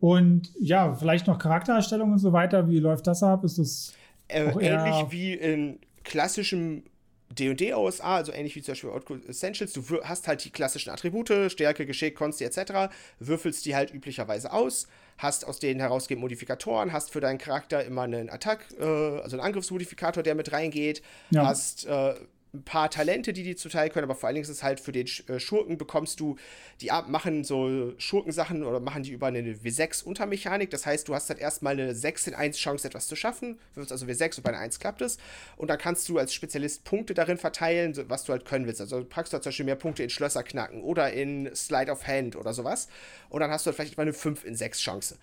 [0.00, 2.68] Und ja, vielleicht noch Charaktererstellung und so weiter.
[2.68, 3.44] Wie läuft das ab?
[3.44, 3.92] Ist das
[4.28, 6.84] äh, ähnlich wie in klassischem
[7.30, 11.50] D&D OSA, also ähnlich wie zum Beispiel Outcode Essentials, du hast halt die klassischen Attribute,
[11.50, 17.10] Stärke, Geschick, Konsti etc., würfelst die halt üblicherweise aus, hast aus denen herausgehend Modifikatoren, hast
[17.12, 21.46] für deinen Charakter immer einen Attack, äh, also einen Angriffsmodifikator, der mit reingeht, ja.
[21.46, 22.14] hast äh,
[22.52, 24.90] ein paar Talente, die die zuteil können, aber vor allen Dingen ist es halt für
[24.90, 26.36] den äh, Schurken bekommst du,
[26.80, 30.70] die machen so Schurkensachen oder machen die über eine W6 Untermechanik.
[30.70, 33.58] Das heißt, du hast halt erstmal eine 6 in 1 Chance, etwas zu schaffen.
[33.74, 35.18] Wirfst also W6 und bei einer 1 klappt es.
[35.56, 38.80] Und dann kannst du als Spezialist Punkte darin verteilen, was du halt können willst.
[38.80, 42.06] Also packst du halt zum Beispiel mehr Punkte in Schlösser knacken oder in Slide of
[42.06, 42.88] Hand oder sowas.
[43.28, 45.18] Und dann hast du halt vielleicht etwa eine 5 in 6 Chance.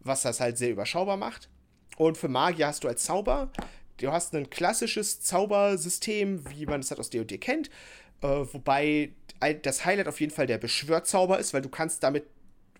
[0.00, 1.48] Was das halt sehr überschaubar macht.
[1.96, 3.50] Und für Magier hast du als Zauber
[3.98, 7.70] du hast ein klassisches Zaubersystem, wie man es halt aus D&D kennt,
[8.22, 9.10] äh, wobei
[9.62, 12.24] das Highlight auf jeden Fall der Beschwörzauber ist, weil du kannst damit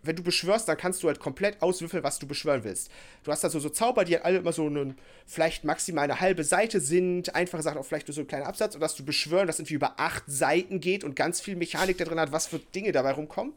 [0.05, 2.91] wenn du beschwörst, dann kannst du halt komplett auswürfeln, was du beschwören willst.
[3.23, 4.97] Du hast also so Zauber, die halt alle immer so einen,
[5.27, 8.75] vielleicht maximal eine halbe Seite sind, einfache Sachen auch vielleicht nur so ein kleiner Absatz,
[8.75, 12.05] und dass du beschwören, das irgendwie über acht Seiten geht und ganz viel Mechanik da
[12.05, 13.55] drin hat, was für Dinge dabei rumkommen.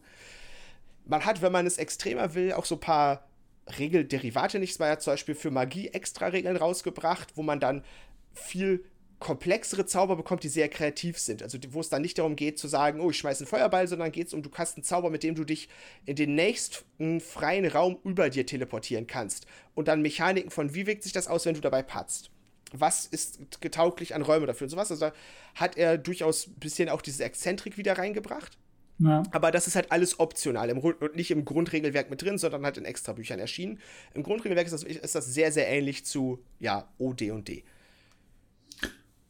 [1.05, 3.26] Man hat, wenn man es extremer will, auch so ein paar
[3.78, 4.72] Regelderivate nicht.
[4.72, 7.84] Es war ja zum Beispiel für Magie extra Regeln rausgebracht, wo man dann
[8.34, 8.84] viel
[9.20, 11.41] komplexere Zauber bekommt, die sehr kreativ sind.
[11.41, 14.11] Also wo es dann nicht darum geht zu sagen, oh, ich schmeiße einen Feuerball, sondern
[14.11, 15.70] geht es um, du hast einen Zauber, mit dem du dich
[16.05, 19.47] in den nächsten freien Raum über dir teleportieren kannst.
[19.74, 22.30] Und dann Mechaniken von, wie wirkt sich das aus, wenn du dabei patzt.
[22.74, 24.91] Was ist getauglich an Räume dafür und sowas.
[24.91, 25.13] Also da
[25.55, 28.57] hat er durchaus ein bisschen auch diese Exzentrik wieder reingebracht.
[28.99, 29.23] Ja.
[29.31, 32.77] Aber das ist halt alles optional im, und nicht im Grundregelwerk mit drin, sondern halt
[32.77, 33.79] in extra Büchern erschienen.
[34.13, 37.63] Im Grundregelwerk ist das, ist das sehr, sehr ähnlich zu ja, OD und D.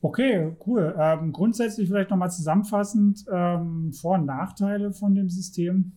[0.01, 0.95] Okay, cool.
[0.97, 5.91] Ähm, grundsätzlich vielleicht nochmal zusammenfassend ähm, Vor- und Nachteile von dem System.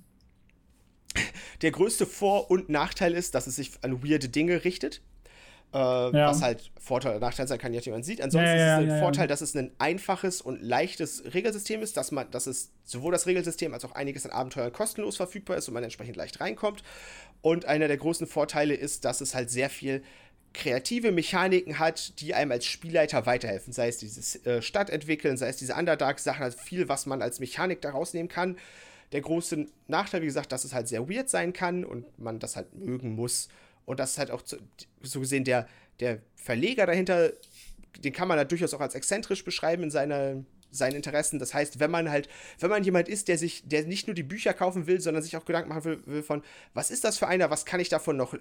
[1.62, 5.02] Der größte Vor- und Nachteil ist, dass es sich an weirde Dinge richtet.
[5.72, 6.28] Äh, ja.
[6.28, 8.20] Was halt Vorteil oder Nachteil sein kann, je nachdem man sieht.
[8.20, 11.96] Ansonsten ja, ja, ist es ein Vorteil, dass es ein einfaches und leichtes Regelsystem ist,
[11.96, 15.68] dass man, dass es sowohl das Regelsystem als auch einiges an Abenteuern kostenlos verfügbar ist
[15.68, 16.82] und man entsprechend leicht reinkommt.
[17.40, 20.02] Und einer der großen Vorteile ist, dass es halt sehr viel
[20.52, 23.72] kreative Mechaniken hat, die einem als Spielleiter weiterhelfen.
[23.72, 27.38] Sei es dieses äh, Stadt entwickeln, sei es diese Underdark-Sachen, also viel, was man als
[27.38, 28.56] Mechanik daraus nehmen kann.
[29.12, 32.56] Der große Nachteil, wie gesagt, dass es halt sehr weird sein kann und man das
[32.56, 33.48] halt mögen muss.
[33.84, 34.56] Und das ist halt auch zu,
[35.02, 35.66] so gesehen der,
[36.00, 37.32] der Verleger dahinter,
[37.98, 41.38] den kann man halt durchaus auch als exzentrisch beschreiben in seiner, seinen Interessen.
[41.38, 42.28] Das heißt, wenn man halt,
[42.60, 45.36] wenn man jemand ist, der sich, der nicht nur die Bücher kaufen will, sondern sich
[45.36, 46.42] auch Gedanken machen will, will von,
[46.74, 48.38] was ist das für einer, was kann ich davon noch äh,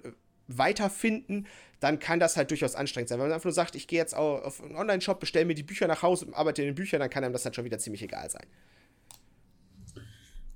[0.48, 1.46] weiterfinden,
[1.78, 3.18] dann kann das halt durchaus anstrengend sein.
[3.18, 5.86] Wenn man einfach nur sagt, ich gehe jetzt auf einen Online-Shop, bestelle mir die Bücher
[5.86, 8.02] nach Hause und arbeite in den Büchern, dann kann einem das halt schon wieder ziemlich
[8.02, 8.46] egal sein.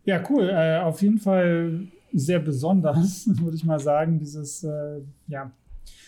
[0.04, 0.50] Ja, cool.
[0.50, 5.50] Äh, auf jeden Fall sehr besonders, würde ich mal sagen, dieses äh, ja,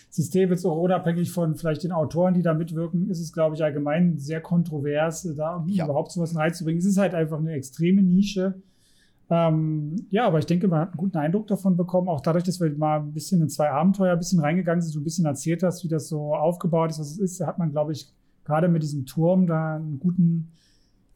[0.09, 3.63] System jetzt auch unabhängig von vielleicht den Autoren, die da mitwirken, ist es, glaube ich,
[3.63, 5.85] allgemein sehr kontrovers, da ja.
[5.85, 6.79] überhaupt sowas reinzubringen.
[6.79, 8.55] Es ist halt einfach eine extreme Nische.
[9.29, 12.61] Ähm, ja, aber ich denke, man hat einen guten Eindruck davon bekommen, auch dadurch, dass
[12.61, 15.63] wir mal ein bisschen in zwei Abenteuer ein bisschen reingegangen sind, so ein bisschen erzählt
[15.63, 18.09] hast, wie das so aufgebaut ist, was es ist, da hat man, glaube ich,
[18.45, 20.53] gerade mit diesem Turm da einen guten,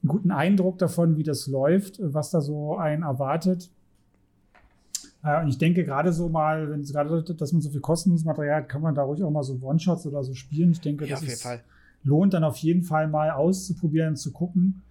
[0.03, 3.71] einen guten Eindruck davon, wie das läuft, was da so einen erwartet.
[5.23, 8.61] Und ich denke, gerade so mal, wenn es gerade, dass man so viel kostenloses Material
[8.61, 10.71] hat, kann man da ruhig auch mal so One-Shots oder so spielen.
[10.71, 11.47] Ich denke, ja, das ist,
[12.03, 14.81] lohnt dann auf jeden Fall mal auszuprobieren, zu gucken.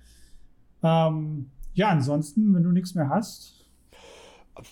[0.83, 3.57] Ähm, ja, ansonsten, wenn du nichts mehr hast.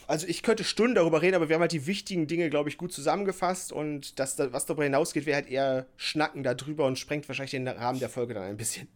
[0.07, 2.77] Also ich könnte Stunden darüber reden, aber wir haben halt die wichtigen Dinge, glaube ich,
[2.77, 7.53] gut zusammengefasst und das, was darüber hinausgeht, wäre halt eher Schnacken darüber und sprengt wahrscheinlich
[7.53, 8.89] den Rahmen der Folge dann ein bisschen.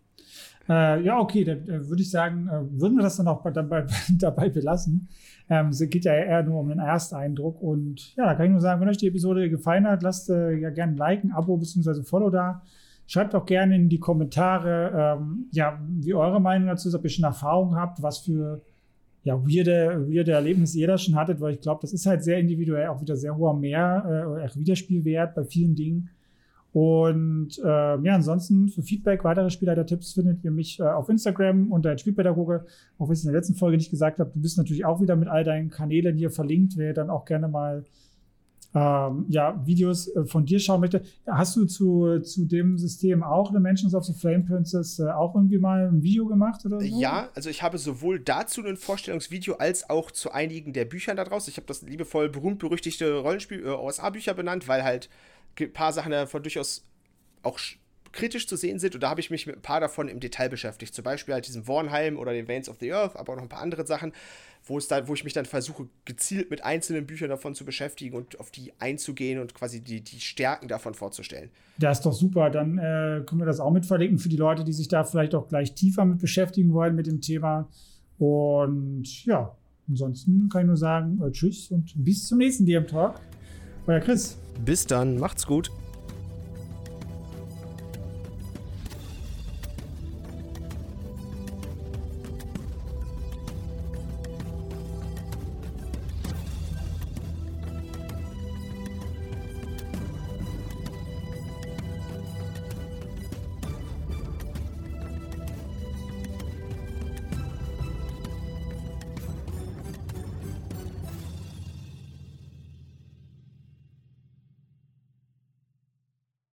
[0.69, 3.87] Äh, ja, okay, dann äh, würde ich sagen, äh, würden wir das dann auch dabei,
[4.19, 5.09] dabei belassen.
[5.49, 8.61] Ähm, es geht ja eher nur um den Ersteindruck und ja, da kann ich nur
[8.61, 11.57] sagen, wenn euch die Episode gefallen hat, lasst äh, ja gerne ein Like, ein Abo
[11.57, 12.03] bzw.
[12.03, 12.63] Follow da.
[13.07, 17.11] Schreibt auch gerne in die Kommentare, ähm, ja, wie eure Meinung dazu ist, ob ihr
[17.11, 18.63] schon Erfahrung habt, was für
[19.25, 22.39] ja, weirde, weirde Erlebnisse ihr da schon hattet, weil ich glaube, das ist halt sehr
[22.39, 26.11] individuell, auch wieder sehr hoher Mehr, äh, Wiederspielwert bei vielen Dingen.
[26.73, 31.97] Und äh, ja, ansonsten für Feedback, weitere Spielleiter-Tipps findet ihr mich äh, auf Instagram unter
[31.99, 32.65] Spielpädagoge.
[32.99, 35.01] Auch wenn ich es in der letzten Folge nicht gesagt habe, du bist natürlich auch
[35.01, 37.85] wieder mit all deinen Kanälen hier verlinkt, wer dann auch gerne mal
[38.75, 41.03] ähm, ja, Videos äh, von dir schauen möchte.
[41.27, 45.35] Hast du zu, zu dem System auch The Mentions of the Flame Princess äh, auch
[45.35, 46.87] irgendwie mal ein Video gemacht oder so?
[46.87, 51.49] Ja, also ich habe sowohl dazu ein Vorstellungsvideo als auch zu einigen der Büchern daraus.
[51.49, 55.11] Ich habe das liebevoll berühmt-berüchtigte Rollenspiel äh, OSA-Bücher benannt, weil halt
[55.59, 56.85] ein paar Sachen davon durchaus
[57.43, 57.59] auch
[58.13, 58.95] kritisch zu sehen sind.
[58.95, 60.95] Und da habe ich mich mit ein paar davon im Detail beschäftigt.
[60.95, 63.49] Zum Beispiel halt diesem Warnheim oder den Veins of the Earth, aber auch noch ein
[63.49, 64.13] paar andere Sachen,
[64.65, 68.15] wo es da, wo ich mich dann versuche, gezielt mit einzelnen Büchern davon zu beschäftigen
[68.15, 71.51] und auf die einzugehen und quasi die, die Stärken davon vorzustellen.
[71.79, 72.51] Das ist doch super.
[72.51, 75.35] Dann äh, können wir das auch mit verlinken für die Leute, die sich da vielleicht
[75.35, 77.69] auch gleich tiefer mit beschäftigen wollen mit dem Thema.
[78.19, 79.57] Und ja,
[79.89, 83.21] ansonsten kann ich nur sagen, äh, tschüss und bis zum nächsten DM Talk.
[83.87, 84.37] Euer Chris.
[84.65, 85.71] Bis dann, macht's gut.